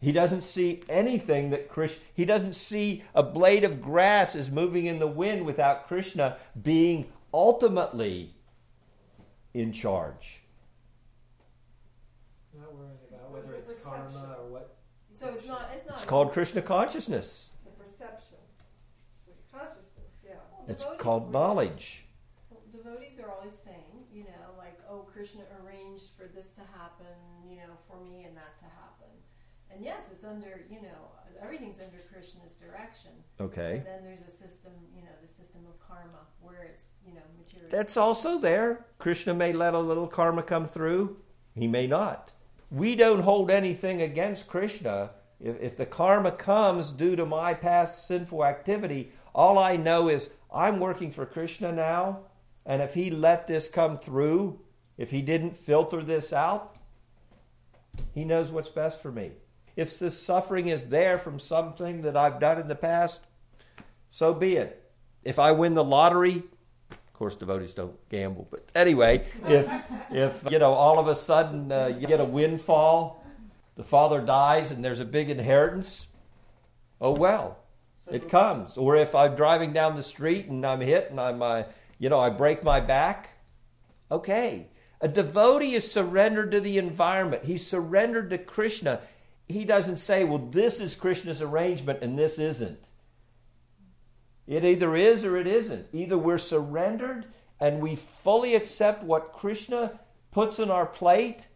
He 0.00 0.12
doesn't 0.12 0.42
see 0.42 0.82
anything 0.90 1.50
that 1.50 1.68
Krishna, 1.70 2.02
he 2.14 2.24
doesn't 2.26 2.52
see 2.52 3.02
a 3.14 3.22
blade 3.22 3.64
of 3.64 3.80
grass 3.80 4.34
is 4.34 4.50
moving 4.50 4.86
in 4.86 4.98
the 4.98 5.06
wind 5.06 5.46
without 5.46 5.88
Krishna 5.88 6.36
being 6.62 7.10
ultimately 7.32 8.34
in 9.54 9.72
charge. 9.72 10.42
Not 12.54 12.74
worrying 12.74 12.98
about 13.08 13.30
whether 13.32 13.54
it's 13.54 13.70
it's 13.70 13.80
karma 13.82 14.36
or 14.38 14.48
what. 14.50 14.76
So 15.14 15.28
it's 15.30 15.46
not. 15.46 15.70
It's 15.74 15.86
not. 15.86 15.94
It's 15.96 16.04
called 16.04 16.30
Krishna 16.32 16.60
consciousness. 16.60 17.50
The 17.64 17.70
perception, 17.82 18.38
so 19.24 19.32
consciousness, 19.50 20.22
yeah. 20.24 20.32
Well, 20.52 20.66
It's 20.68 20.82
devotees- 20.82 21.00
called 21.00 21.32
knowledge. 21.32 22.04
Well, 22.50 22.60
Devotees 22.70 23.18
are 23.18 23.30
always 23.30 23.54
saying, 23.54 24.04
you 24.12 24.24
know, 24.24 24.52
like, 24.58 24.78
oh, 24.90 25.00
Krishna 25.10 25.44
arranged 25.64 26.10
for 26.18 26.26
this 26.26 26.50
to 26.50 26.60
happen, 26.60 27.16
you 27.48 27.56
know, 27.56 27.72
for 27.88 27.98
me 28.04 28.24
and 28.24 28.36
that 28.36 28.58
to 28.58 28.66
happen. 28.66 29.08
And 29.76 29.84
yes, 29.84 30.08
it's 30.10 30.24
under, 30.24 30.64
you 30.70 30.80
know, 30.80 31.10
everything's 31.42 31.80
under 31.80 31.98
Krishna's 32.10 32.54
direction. 32.54 33.10
Okay. 33.38 33.76
And 33.76 33.86
then 33.86 34.04
there's 34.04 34.22
a 34.22 34.30
system, 34.30 34.72
you 34.94 35.02
know, 35.02 35.10
the 35.20 35.28
system 35.28 35.60
of 35.68 35.78
karma 35.86 36.20
where 36.40 36.62
it's, 36.62 36.88
you 37.06 37.12
know, 37.12 37.20
material. 37.38 37.68
That's 37.70 37.98
also 37.98 38.38
there. 38.38 38.86
Krishna 38.98 39.34
may 39.34 39.52
let 39.52 39.74
a 39.74 39.78
little 39.78 40.06
karma 40.06 40.42
come 40.42 40.66
through, 40.66 41.18
he 41.54 41.66
may 41.66 41.86
not. 41.86 42.32
We 42.70 42.96
don't 42.96 43.20
hold 43.20 43.50
anything 43.50 44.00
against 44.00 44.48
Krishna. 44.48 45.10
If, 45.38 45.60
if 45.60 45.76
the 45.76 45.84
karma 45.84 46.32
comes 46.32 46.90
due 46.90 47.14
to 47.14 47.26
my 47.26 47.52
past 47.52 48.06
sinful 48.06 48.46
activity, 48.46 49.12
all 49.34 49.58
I 49.58 49.76
know 49.76 50.08
is 50.08 50.30
I'm 50.50 50.80
working 50.80 51.10
for 51.10 51.26
Krishna 51.26 51.70
now, 51.70 52.20
and 52.64 52.80
if 52.80 52.94
he 52.94 53.10
let 53.10 53.46
this 53.46 53.68
come 53.68 53.98
through, 53.98 54.58
if 54.96 55.10
he 55.10 55.20
didn't 55.20 55.54
filter 55.54 56.02
this 56.02 56.32
out, 56.32 56.76
he 58.14 58.24
knows 58.24 58.50
what's 58.50 58.70
best 58.70 59.02
for 59.02 59.12
me. 59.12 59.32
If 59.76 59.98
this 59.98 60.20
suffering 60.20 60.68
is 60.68 60.88
there 60.88 61.18
from 61.18 61.38
something 61.38 62.02
that 62.02 62.16
I've 62.16 62.40
done 62.40 62.58
in 62.58 62.66
the 62.66 62.74
past, 62.74 63.20
so 64.10 64.32
be 64.32 64.56
it. 64.56 64.90
If 65.22 65.38
I 65.38 65.52
win 65.52 65.74
the 65.74 65.84
lottery, 65.84 66.42
of 66.90 67.12
course, 67.12 67.36
devotees 67.36 67.74
don't 67.74 67.96
gamble, 68.08 68.48
but 68.50 68.66
anyway, 68.74 69.24
if 69.46 69.70
if 70.10 70.44
you 70.50 70.58
know 70.58 70.72
all 70.72 70.98
of 70.98 71.08
a 71.08 71.14
sudden 71.14 71.70
uh, 71.70 71.86
you 71.88 72.06
get 72.06 72.20
a 72.20 72.24
windfall, 72.24 73.24
the 73.76 73.84
father 73.84 74.20
dies, 74.20 74.70
and 74.70 74.84
there's 74.84 75.00
a 75.00 75.04
big 75.04 75.28
inheritance, 75.28 76.08
oh 77.00 77.12
well, 77.12 77.58
it 78.10 78.28
comes. 78.28 78.76
Or 78.76 78.96
if 78.96 79.14
I'm 79.14 79.34
driving 79.34 79.72
down 79.72 79.96
the 79.96 80.02
street 80.02 80.46
and 80.46 80.64
I'm 80.64 80.80
hit 80.80 81.10
and 81.10 81.20
I'm, 81.20 81.42
uh, 81.42 81.64
you 81.98 82.08
know, 82.08 82.18
I 82.18 82.30
break 82.30 82.62
my 82.62 82.80
back, 82.80 83.30
okay. 84.10 84.68
A 85.02 85.08
devotee 85.08 85.74
is 85.74 85.90
surrendered 85.90 86.52
to 86.52 86.60
the 86.60 86.78
environment. 86.78 87.44
He's 87.44 87.66
surrendered 87.66 88.30
to 88.30 88.38
Krishna. 88.38 89.00
He 89.48 89.64
doesn't 89.64 89.98
say, 89.98 90.24
well, 90.24 90.38
this 90.38 90.80
is 90.80 90.96
Krishna's 90.96 91.40
arrangement 91.40 92.02
and 92.02 92.18
this 92.18 92.38
isn't. 92.38 92.80
It 94.46 94.64
either 94.64 94.96
is 94.96 95.24
or 95.24 95.36
it 95.36 95.46
isn't. 95.46 95.86
Either 95.92 96.18
we're 96.18 96.38
surrendered 96.38 97.26
and 97.60 97.80
we 97.80 97.96
fully 97.96 98.54
accept 98.54 99.02
what 99.02 99.32
Krishna 99.32 99.98
puts 100.30 100.58
in 100.58 100.70
our 100.70 100.86
plate 100.86 101.46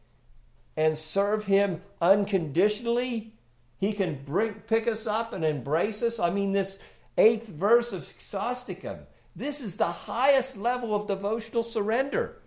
and 0.76 0.96
serve 0.96 1.46
him 1.46 1.82
unconditionally. 2.00 3.34
He 3.78 3.92
can 3.92 4.22
bring, 4.24 4.54
pick 4.54 4.88
us 4.88 5.06
up 5.06 5.32
and 5.32 5.44
embrace 5.44 6.02
us. 6.02 6.18
I 6.18 6.30
mean, 6.30 6.52
this 6.52 6.78
eighth 7.18 7.48
verse 7.48 7.92
of 7.92 8.02
Shikshashtakam, 8.02 9.00
this 9.36 9.60
is 9.60 9.76
the 9.76 9.86
highest 9.86 10.56
level 10.56 10.94
of 10.94 11.06
devotional 11.06 11.62
surrender. 11.62 12.40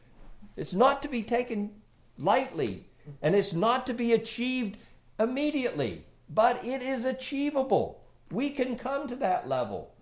It's 0.56 0.74
not 0.74 1.02
to 1.02 1.08
be 1.08 1.24
taken 1.24 1.72
lightly, 2.18 2.86
and 3.22 3.36
it's 3.36 3.54
not 3.54 3.88
to 3.88 3.94
be 3.94 4.14
achieved 4.14 4.78
immediately, 5.20 6.05
but 6.30 6.64
it 6.66 6.82
is 6.82 7.05
achievable. 7.05 8.03
We 8.32 8.49
can 8.49 8.76
come 8.76 9.07
to 9.07 9.16
that 9.18 9.47
level. 9.47 9.93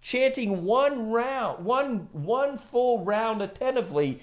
Chanting 0.00 0.64
one 0.64 1.10
round, 1.10 1.64
one, 1.64 2.08
one 2.12 2.58
full 2.58 3.04
round 3.04 3.42
attentively 3.42 4.20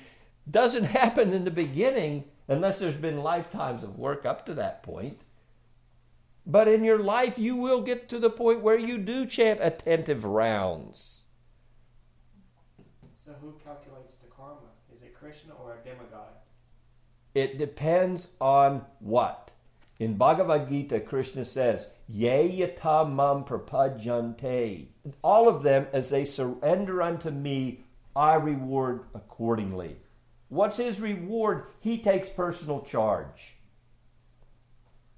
doesn't 0.50 0.84
happen 1.00 1.34
in 1.34 1.46
the 1.46 1.52
beginning 1.52 2.26
unless 2.48 2.80
there's 2.80 2.98
been 2.98 3.24
lifetimes 3.24 3.84
of 3.84 3.98
work 3.98 4.26
up 4.26 4.46
to 4.46 4.54
that 4.56 4.84
point. 4.84 5.22
But 6.46 6.68
in 6.68 6.84
your 6.84 6.98
life, 6.98 7.38
you 7.38 7.56
will 7.56 7.82
get 7.82 8.10
to 8.10 8.18
the 8.18 8.30
point 8.30 8.62
where 8.62 8.78
you 8.78 8.98
do 8.98 9.26
chant 9.26 9.60
attentive 9.62 10.26
rounds. 10.26 11.22
So 13.24 13.36
who 13.40 13.54
calculates 13.64 14.16
the 14.16 14.28
karma? 14.28 14.72
Is 14.94 15.04
it 15.04 15.14
Krishna 15.14 15.54
or 15.54 15.78
a 15.78 15.88
demigod? 15.88 16.34
It 17.36 17.60
depends 17.60 18.30
on 18.42 18.84
what. 19.00 19.49
In 20.00 20.16
Bhagavad 20.16 20.70
Gita, 20.70 21.02
Krishna 21.02 21.44
says, 21.44 21.88
Ye 22.08 22.60
yatha 22.62 23.06
mam 23.06 23.44
prapadyante. 23.44 24.88
All 25.22 25.50
of 25.50 25.62
them, 25.62 25.88
as 25.92 26.10
they 26.10 26.24
surrender 26.24 27.02
unto 27.02 27.30
me, 27.30 27.84
I 28.16 28.36
reward 28.36 29.04
accordingly. 29.14 29.98
What's 30.48 30.78
his 30.78 31.02
reward? 31.02 31.66
He 31.82 31.98
takes 31.98 32.30
personal 32.30 32.82
charge. 32.82 33.58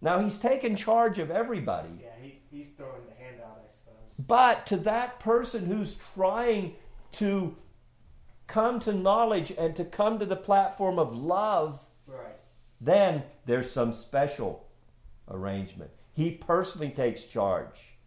Now, 0.02 0.20
he's 0.20 0.40
taken 0.40 0.76
charge 0.76 1.20
of 1.20 1.30
everybody. 1.30 1.90
Yeah, 2.02 2.10
he, 2.20 2.40
he's 2.50 2.70
throwing 2.70 3.06
the 3.08 3.24
hand 3.24 3.38
out, 3.40 3.62
I 3.64 3.68
suppose. 3.70 4.26
But 4.28 4.66
to 4.68 4.78
that 4.78 5.20
person 5.20 5.68
who's 5.68 5.96
trying 6.16 6.74
to 7.14 7.56
come 8.48 8.80
to 8.82 8.94
knowledge 8.94 9.54
and 9.58 9.76
to 9.76 9.86
come 9.86 10.18
to 10.20 10.26
the 10.26 10.36
platform 10.36 10.98
of 10.98 11.16
love, 11.16 11.80
Right. 12.08 12.36
then 12.82 13.24
there's 13.46 13.70
some 13.72 13.94
special 13.94 14.66
arrangement. 15.32 15.92
He 16.14 16.32
personally 16.32 16.90
takes 16.90 17.24
charge. 17.24 17.98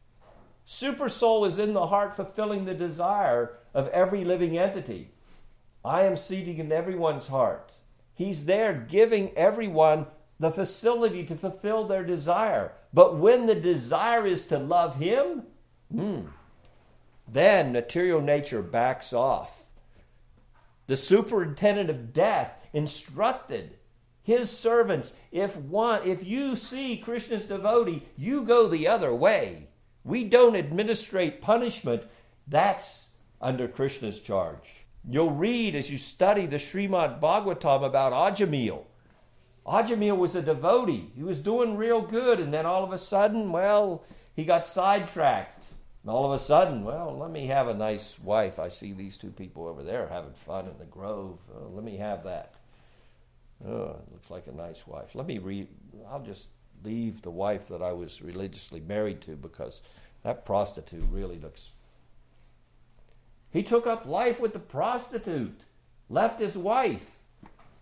Super 0.64 1.09
soul 1.09 1.45
is 1.45 1.59
in 1.59 1.72
the 1.72 1.87
heart 1.87 2.14
fulfilling 2.14 2.64
the 2.64 2.75
desire 2.75 3.59
of 3.75 3.89
every 3.89 4.25
living 4.25 4.57
entity. 4.57 5.11
I 5.85 6.03
am 6.03 6.16
seated 6.16 6.59
in 6.59 6.72
everyone's 6.72 7.27
heart. 7.27 7.72
He's 8.14 8.47
there 8.47 8.72
giving 8.72 9.37
everyone 9.37 10.07
the 10.41 10.51
facility 10.51 11.25
to 11.27 11.37
fulfill 11.37 11.87
their 11.87 12.05
desire. 12.05 12.72
But 12.93 13.18
when 13.18 13.47
the 13.47 13.55
desire 13.55 14.27
is 14.27 14.47
to 14.47 14.59
love 14.59 14.97
Him, 14.97 15.43
hmm, 15.93 16.20
then 17.29 17.72
material 17.72 18.20
nature 18.20 18.62
backs 18.62 19.12
off. 19.12 19.68
The 20.87 20.97
superintendent 20.97 21.91
of 21.91 22.12
death 22.12 22.53
instructed 22.72 23.77
his 24.25 24.51
servants 24.51 25.14
if 25.31 25.55
one 25.57 26.01
if 26.09 26.25
you 26.25 26.57
see 26.57 26.97
krishna's 26.97 27.47
devotee 27.47 28.03
you 28.16 28.43
go 28.43 28.66
the 28.66 28.89
other 28.89 29.14
way. 29.14 29.68
We 30.03 30.25
don't 30.25 30.57
administrate 30.57 31.41
punishment. 31.41 32.03
That's 32.47 33.11
under 33.41 33.68
krishna's 33.68 34.20
charge. 34.20 34.87
You'll 35.09 35.31
read 35.31 35.75
as 35.75 35.91
you 35.91 35.99
study 35.99 36.47
the 36.47 36.57
srimad 36.57 37.20
bhagavatam 37.20 37.85
about 37.85 38.12
ajamil. 38.12 38.85
Ajamil 39.66 40.16
was 40.16 40.35
a 40.35 40.43
devotee. 40.43 41.11
He 41.14 41.22
was 41.22 41.41
doing 41.41 41.77
real 41.77 42.01
good 42.01 42.41
and 42.41 42.53
then 42.53 42.66
all 42.66 42.83
of 42.83 42.93
a 42.93 42.99
sudden 42.99 43.53
well 43.53 44.05
he 44.35 44.45
got 44.47 44.66
sidetracked. 44.66 45.62
And 46.03 46.11
all 46.11 46.25
of 46.25 46.33
a 46.33 46.43
sudden 46.43 46.83
well 46.83 47.14
let 47.18 47.31
me 47.31 47.47
have 47.49 47.68
a 47.68 47.75
nice 47.75 48.18
wife. 48.18 48.59
I 48.59 48.68
see 48.68 48.95
these 48.95 49.18
two 49.18 49.31
people 49.31 49.66
over 49.66 49.83
there 49.83 50.09
having 50.09 50.33
fun 50.33 50.66
in 50.66 50.79
the 50.79 50.87
grove. 50.87 51.39
Uh, 51.55 51.68
let 51.68 51.85
me 51.85 51.99
have 51.99 52.25
that 52.25 52.55
Oh, 53.67 53.97
looks 54.11 54.31
like 54.31 54.47
a 54.47 54.53
nice 54.53 54.87
wife. 54.87 55.15
Let 55.15 55.27
me 55.27 55.39
read. 55.39 55.69
I'll 56.09 56.23
just 56.23 56.49
leave 56.83 57.23
the 57.23 57.31
wife 57.31 57.69
that 57.69 57.83
I 57.83 57.93
was 57.93 58.21
religiously 58.21 58.81
married 58.81 59.21
to 59.23 59.37
because 59.37 59.83
that 60.23 60.45
prostitute 60.45 61.05
really 61.11 61.39
looks. 61.39 61.71
He 63.51 63.63
took 63.63 63.87
up 63.87 64.07
life 64.07 64.41
with 64.41 64.53
the 64.53 64.59
prostitute, 64.59 65.61
left 66.11 66.41
his 66.41 66.57
wife, 66.57 67.19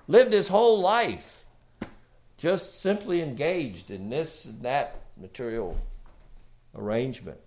lived 0.07 0.33
his 0.33 0.49
whole 0.49 0.81
life, 0.81 1.45
just 2.37 2.81
simply 2.81 3.23
engaged 3.23 3.91
in 3.91 4.11
this 4.11 4.45
and 4.45 4.63
that 4.63 5.01
material 5.17 5.79
arrangement. 6.75 7.41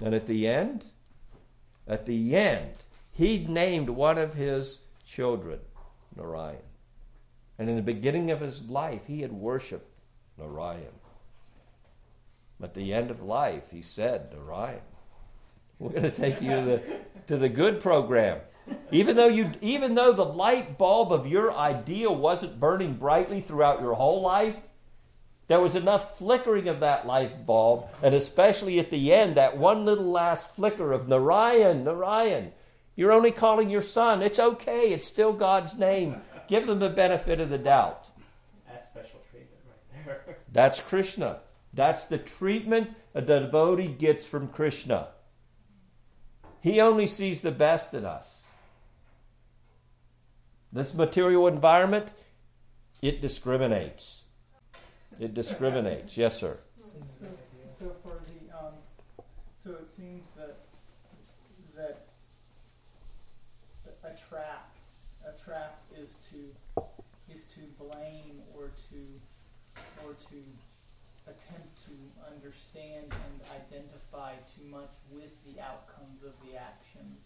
And 0.00 0.14
at 0.14 0.26
the 0.26 0.46
end, 0.46 0.84
at 1.86 2.06
the 2.06 2.36
end, 2.36 2.72
he 3.12 3.38
named 3.48 3.90
one 3.90 4.18
of 4.18 4.34
his 4.34 4.80
children 5.04 5.60
Narayan. 6.20 6.62
And 7.58 7.68
in 7.68 7.76
the 7.76 7.82
beginning 7.82 8.30
of 8.30 8.40
his 8.40 8.62
life, 8.62 9.02
he 9.06 9.22
had 9.22 9.32
worshiped 9.32 10.00
Narayan. 10.38 10.94
At 12.62 12.74
the 12.74 12.92
end 12.92 13.10
of 13.10 13.22
life, 13.22 13.70
he 13.70 13.82
said, 13.82 14.32
Narayan, 14.32 14.80
we're 15.78 15.90
going 15.90 16.02
to 16.02 16.10
take 16.10 16.42
you 16.42 16.50
to 16.50 16.62
the, 16.62 16.82
to 17.26 17.36
the 17.38 17.48
good 17.48 17.80
program. 17.80 18.40
Even 18.92 19.16
though, 19.16 19.28
you, 19.28 19.50
even 19.62 19.94
though 19.94 20.12
the 20.12 20.24
light 20.24 20.78
bulb 20.78 21.12
of 21.12 21.26
your 21.26 21.52
ideal 21.52 22.14
wasn't 22.14 22.60
burning 22.60 22.94
brightly 22.94 23.40
throughout 23.40 23.80
your 23.80 23.94
whole 23.94 24.20
life, 24.20 24.58
there 25.48 25.60
was 25.60 25.74
enough 25.74 26.18
flickering 26.18 26.68
of 26.68 26.80
that 26.80 27.06
light 27.06 27.44
bulb, 27.44 27.88
and 28.02 28.14
especially 28.14 28.78
at 28.78 28.90
the 28.90 29.12
end, 29.12 29.36
that 29.36 29.56
one 29.56 29.84
little 29.84 30.10
last 30.10 30.54
flicker 30.54 30.92
of 30.92 31.08
Narayan, 31.08 31.82
Narayan. 31.82 32.52
You're 33.00 33.12
only 33.12 33.30
calling 33.30 33.70
your 33.70 33.80
son. 33.80 34.20
It's 34.20 34.38
okay. 34.38 34.92
It's 34.92 35.06
still 35.06 35.32
God's 35.32 35.78
name. 35.78 36.20
Give 36.48 36.66
them 36.66 36.80
the 36.80 36.90
benefit 36.90 37.40
of 37.40 37.48
the 37.48 37.56
doubt. 37.56 38.08
That's 38.68 38.84
special 38.84 39.22
treatment 39.30 39.62
right 39.66 40.26
there. 40.26 40.36
That's 40.52 40.82
Krishna. 40.82 41.38
That's 41.72 42.04
the 42.04 42.18
treatment 42.18 42.94
a 43.14 43.22
devotee 43.22 43.88
gets 43.88 44.26
from 44.26 44.48
Krishna. 44.48 45.08
He 46.60 46.78
only 46.78 47.06
sees 47.06 47.40
the 47.40 47.50
best 47.50 47.94
in 47.94 48.04
us. 48.04 48.44
This 50.70 50.92
material 50.92 51.46
environment, 51.46 52.08
it 53.00 53.22
discriminates. 53.22 54.24
It 55.18 55.32
discriminates. 55.32 56.18
Yes, 56.18 56.38
sir. 56.38 56.58
So, 56.76 56.84
a 57.24 57.74
so 57.78 57.96
for 58.02 58.20
the, 58.26 58.58
um, 58.58 58.74
so 59.56 59.70
it 59.70 59.88
seems 59.88 60.28
that, 60.36 60.58
that 61.74 62.06
a- 63.86 64.06
a 64.06 64.16
trap, 64.28 64.74
a 65.26 65.32
trap 65.38 65.80
is 65.96 66.16
to, 66.30 66.82
is 67.32 67.44
to 67.54 67.60
blame 67.78 68.42
or 68.56 68.70
to, 68.90 69.06
or 70.04 70.14
to 70.14 70.42
attempt 71.26 71.84
to 71.84 71.92
understand 72.32 73.12
and 73.12 73.40
identify 74.20 74.34
too 74.56 74.66
much 74.70 74.90
with 75.10 75.32
the 75.44 75.60
outcomes 75.60 76.22
of 76.24 76.32
the 76.44 76.56
actions, 76.56 77.22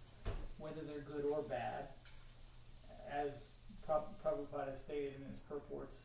whether 0.58 0.80
they're 0.86 1.00
good 1.00 1.24
or 1.24 1.42
bad. 1.42 1.88
As 3.10 3.44
Prab- 3.86 4.14
Prabhupada 4.24 4.76
stated 4.76 5.14
in 5.20 5.28
his 5.28 5.38
purports 5.38 5.96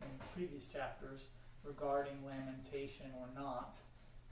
in 0.00 0.08
previous 0.34 0.64
chapters, 0.64 1.22
regarding 1.64 2.14
lamentation 2.26 3.06
or 3.20 3.28
not. 3.40 3.76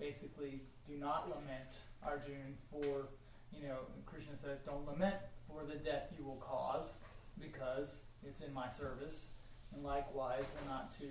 Basically, 0.01 0.63
do 0.89 0.97
not 0.97 1.29
lament, 1.29 1.79
Arjun, 2.05 2.57
for, 2.73 3.07
you 3.53 3.69
know, 3.69 3.79
Krishna 4.05 4.35
says, 4.35 4.59
don't 4.67 4.85
lament 4.87 5.15
for 5.47 5.63
the 5.65 5.77
death 5.77 6.13
you 6.19 6.25
will 6.25 6.43
cause, 6.45 6.95
because 7.41 7.99
it's 8.27 8.41
in 8.41 8.53
my 8.53 8.69
service. 8.69 9.29
And 9.73 9.85
likewise, 9.85 10.43
we're 10.57 10.73
not 10.73 10.91
to 10.99 11.07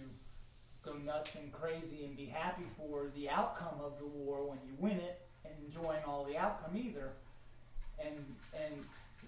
go 0.84 0.94
nuts 0.94 1.36
and 1.36 1.52
crazy 1.52 2.06
and 2.06 2.16
be 2.16 2.26
happy 2.26 2.64
for 2.78 3.08
the 3.16 3.30
outcome 3.30 3.80
of 3.84 3.98
the 4.00 4.06
war 4.06 4.48
when 4.48 4.60
you 4.66 4.74
win 4.78 4.98
it 4.98 5.22
and 5.46 5.54
enjoying 5.64 6.04
all 6.06 6.26
the 6.26 6.38
outcome 6.38 6.78
either. 6.78 7.12
And 8.00 8.16
and 8.56 8.74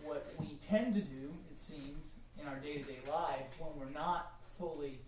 what 0.04 0.26
we 0.40 0.58
tend 0.68 0.94
to 0.94 1.02
do, 1.02 1.30
it 1.52 1.60
seems, 1.60 2.14
in 2.42 2.48
our 2.48 2.56
day 2.56 2.78
to 2.78 2.84
day 2.84 3.00
lives, 3.10 3.52
when 3.60 3.72
we're 3.78 3.94
not 3.94 4.36
fully 4.58 5.00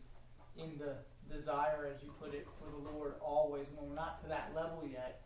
in 0.57 0.77
the 0.77 0.95
desire, 1.33 1.89
as 1.93 2.03
you 2.03 2.11
put 2.19 2.33
it, 2.33 2.47
for 2.59 2.69
the 2.69 2.89
Lord 2.91 3.13
always, 3.21 3.67
when 3.75 3.89
we're 3.89 3.95
not 3.95 4.21
to 4.23 4.29
that 4.29 4.51
level 4.55 4.83
yet, 4.89 5.21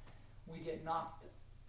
we 0.46 0.60
get 0.60 0.86
knocked 0.86 1.26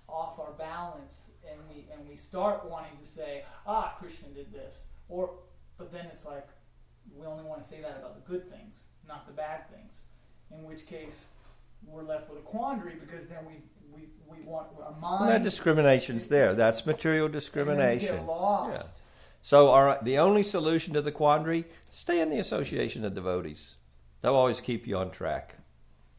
off 0.08 0.38
our 0.38 0.52
balance 0.52 1.30
and 1.50 1.58
we 1.68 1.86
and 1.92 2.08
we 2.08 2.16
start 2.16 2.68
wanting 2.68 2.96
to 2.98 3.04
say, 3.04 3.44
ah, 3.66 3.96
Krishna 3.98 4.28
did 4.28 4.52
this. 4.52 4.86
Or 5.08 5.30
but 5.76 5.92
then 5.92 6.06
it's 6.12 6.24
like 6.24 6.48
we 7.16 7.26
only 7.26 7.44
want 7.44 7.62
to 7.62 7.68
say 7.68 7.80
that 7.80 7.96
about 7.98 8.14
the 8.14 8.30
good 8.30 8.50
things, 8.50 8.84
not 9.08 9.26
the 9.26 9.32
bad 9.32 9.68
things. 9.70 10.02
In 10.50 10.64
which 10.64 10.86
case 10.86 11.26
we're 11.86 12.02
left 12.02 12.28
with 12.30 12.38
a 12.38 12.42
quandary 12.42 12.94
because 13.00 13.26
then 13.26 13.38
we 13.46 13.54
we, 13.94 14.08
we 14.28 14.44
want 14.44 14.68
a 14.86 14.90
mind 15.00 15.20
Well, 15.20 15.28
that 15.30 15.42
discrimination's 15.42 16.26
there. 16.26 16.54
That's 16.54 16.84
material 16.86 17.26
and 17.26 17.34
then 17.34 17.36
we 17.36 17.40
discrimination. 17.40 18.16
get 18.16 18.26
lost. 18.26 19.00
So, 19.42 19.68
all 19.68 19.84
right, 19.84 20.04
the 20.04 20.18
only 20.18 20.42
solution 20.42 20.94
to 20.94 21.02
the 21.02 21.12
quandary: 21.12 21.64
stay 21.90 22.20
in 22.20 22.30
the 22.30 22.38
association 22.38 23.04
of 23.04 23.14
devotees. 23.14 23.76
They'll 24.20 24.34
always 24.34 24.60
keep 24.60 24.86
you 24.86 24.98
on 24.98 25.10
track. 25.10 25.54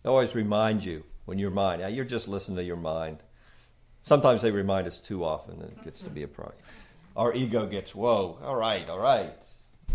They'll 0.03 0.13
always 0.13 0.33
remind 0.35 0.83
you 0.85 1.03
when 1.25 1.37
your 1.37 1.51
mind. 1.51 1.81
Now, 1.81 1.87
you're 1.87 2.05
just 2.05 2.27
listening 2.27 2.57
to 2.57 2.63
your 2.63 2.77
mind. 2.77 3.17
Sometimes 4.03 4.41
they 4.41 4.51
remind 4.51 4.87
us 4.87 4.99
too 4.99 5.23
often, 5.23 5.61
and 5.61 5.71
it 5.71 5.83
gets 5.83 6.01
to 6.01 6.09
be 6.09 6.23
a 6.23 6.27
problem. 6.27 6.55
Our 7.15 7.33
ego 7.33 7.67
gets, 7.67 7.93
whoa, 7.93 8.39
all 8.43 8.55
right, 8.55 8.89
all 8.89 8.99
right, 8.99 9.33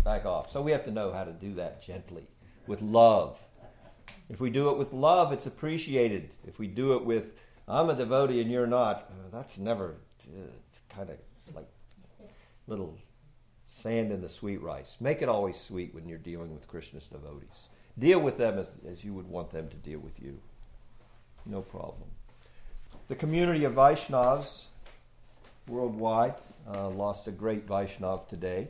back 0.03 0.25
off. 0.25 0.51
So 0.51 0.61
we 0.61 0.71
have 0.71 0.85
to 0.85 0.91
know 0.91 1.11
how 1.11 1.23
to 1.23 1.31
do 1.31 1.55
that 1.55 1.81
gently, 1.81 2.27
with 2.67 2.81
love. 2.81 3.43
If 4.29 4.39
we 4.39 4.49
do 4.49 4.69
it 4.69 4.77
with 4.77 4.91
love, 4.93 5.31
it's 5.31 5.45
appreciated. 5.45 6.29
If 6.47 6.59
we 6.59 6.67
do 6.67 6.93
it 6.93 7.05
with, 7.05 7.39
I'm 7.67 7.89
a 7.89 7.95
devotee 7.95 8.41
and 8.41 8.51
you're 8.51 8.67
not, 8.67 9.11
uh, 9.11 9.29
that's 9.31 9.57
never, 9.57 9.95
uh, 10.27 10.47
it's 10.69 10.81
kind 10.89 11.09
of 11.09 11.17
like 11.55 11.67
little 12.67 12.97
sand 13.67 14.11
in 14.11 14.21
the 14.21 14.29
sweet 14.29 14.61
rice. 14.61 14.97
Make 14.99 15.21
it 15.21 15.29
always 15.29 15.57
sweet 15.57 15.93
when 15.93 16.07
you're 16.07 16.17
dealing 16.17 16.51
with 16.53 16.67
Krishna's 16.67 17.07
devotees. 17.07 17.67
Deal 17.99 18.19
with 18.19 18.37
them 18.37 18.57
as, 18.57 18.67
as 18.89 19.03
you 19.03 19.13
would 19.13 19.27
want 19.27 19.51
them 19.51 19.69
to 19.69 19.77
deal 19.77 19.99
with 19.99 20.19
you. 20.21 20.39
No 21.45 21.61
problem. 21.61 22.09
The 23.07 23.15
community 23.15 23.65
of 23.65 23.73
Vaishnavas 23.73 24.63
worldwide 25.67 26.35
uh, 26.73 26.89
lost 26.89 27.27
a 27.27 27.31
great 27.31 27.67
Vaishnav 27.67 28.27
today. 28.27 28.67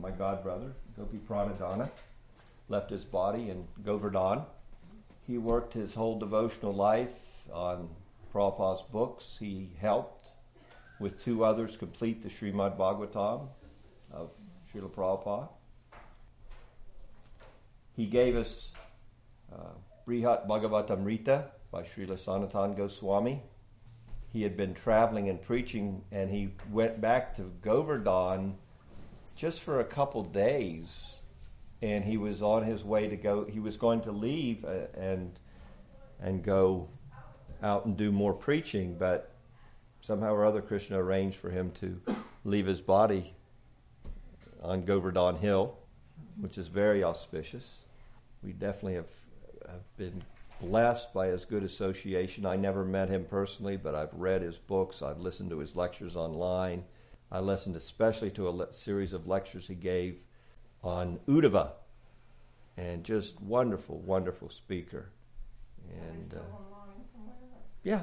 My 0.00 0.10
godbrother, 0.10 0.72
Gopi 0.96 1.18
Pranadana, 1.28 1.90
left 2.68 2.90
his 2.90 3.04
body 3.04 3.50
in 3.50 3.66
Govardhan. 3.84 4.44
He 5.26 5.38
worked 5.38 5.72
his 5.72 5.94
whole 5.94 6.18
devotional 6.18 6.74
life 6.74 7.16
on 7.52 7.88
Prabhupada's 8.32 8.82
books. 8.90 9.36
He 9.38 9.70
helped 9.80 10.28
with 10.98 11.22
two 11.22 11.44
others 11.44 11.76
complete 11.76 12.22
the 12.22 12.28
Srimad 12.28 12.76
Bhagavatam 12.76 13.48
of 14.12 14.30
Srila 14.72 14.90
Prabhupada. 14.90 15.48
He 17.96 18.06
gave 18.06 18.36
us 18.36 18.70
uh, 19.52 19.74
Brihat 20.06 20.48
Bhagavatamrita 20.48 21.46
by 21.70 21.82
Srila 21.82 22.18
Sanatan 22.18 22.74
Goswami. 22.74 23.42
He 24.32 24.42
had 24.42 24.56
been 24.56 24.74
traveling 24.74 25.28
and 25.28 25.40
preaching, 25.40 26.02
and 26.10 26.28
he 26.28 26.50
went 26.70 27.00
back 27.00 27.36
to 27.36 27.52
Govardhan 27.62 28.56
just 29.36 29.60
for 29.60 29.78
a 29.78 29.84
couple 29.84 30.24
days. 30.24 31.14
And 31.84 32.02
he 32.02 32.16
was 32.16 32.40
on 32.40 32.62
his 32.62 32.82
way 32.82 33.08
to 33.08 33.16
go. 33.16 33.44
He 33.44 33.60
was 33.60 33.76
going 33.76 34.00
to 34.02 34.12
leave 34.12 34.64
uh, 34.64 34.86
and 34.96 35.38
and 36.18 36.42
go 36.42 36.88
out 37.62 37.84
and 37.84 37.94
do 37.94 38.10
more 38.10 38.32
preaching, 38.32 38.96
but 38.98 39.34
somehow 40.00 40.32
or 40.32 40.46
other 40.46 40.62
Krishna 40.62 40.98
arranged 40.98 41.36
for 41.36 41.50
him 41.50 41.70
to 41.72 42.00
leave 42.44 42.64
his 42.64 42.80
body 42.80 43.34
on 44.62 44.80
Govardhan 44.80 45.36
Hill, 45.36 45.76
which 46.40 46.56
is 46.56 46.68
very 46.68 47.04
auspicious. 47.04 47.84
We 48.42 48.52
definitely 48.52 48.94
have, 48.94 49.10
have 49.68 49.96
been 49.98 50.22
blessed 50.62 51.12
by 51.12 51.26
his 51.26 51.44
good 51.44 51.64
association. 51.64 52.46
I 52.46 52.56
never 52.56 52.82
met 52.82 53.10
him 53.10 53.26
personally, 53.26 53.76
but 53.76 53.94
I've 53.94 54.14
read 54.14 54.40
his 54.40 54.56
books, 54.56 55.02
I've 55.02 55.20
listened 55.20 55.50
to 55.50 55.58
his 55.58 55.76
lectures 55.76 56.16
online. 56.16 56.84
I 57.30 57.40
listened 57.40 57.76
especially 57.76 58.30
to 58.30 58.48
a 58.48 58.50
le- 58.50 58.72
series 58.72 59.12
of 59.12 59.26
lectures 59.26 59.68
he 59.68 59.74
gave 59.74 60.22
on 60.84 61.18
Uddhava, 61.26 61.72
and 62.76 63.02
just 63.02 63.40
wonderful, 63.40 64.00
wonderful 64.00 64.48
speaker. 64.50 65.10
And 65.90 66.24
still 66.24 66.40
uh, 66.40 66.56
online 66.56 67.04
somewhere? 67.12 67.34
yeah, 67.82 68.02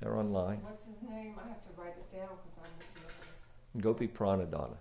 they're 0.00 0.16
online. 0.16 0.58
What's 0.62 0.84
his 0.84 1.02
name? 1.08 1.34
I 1.42 1.48
have 1.48 1.62
to 1.64 1.80
write 1.80 1.94
it 1.96 2.16
down 2.16 2.28
because 2.44 2.58
I'm 2.62 3.82
looking 3.82 4.02
at 4.02 4.08
it. 4.08 4.12
Gopiparanadhana. 4.12 4.76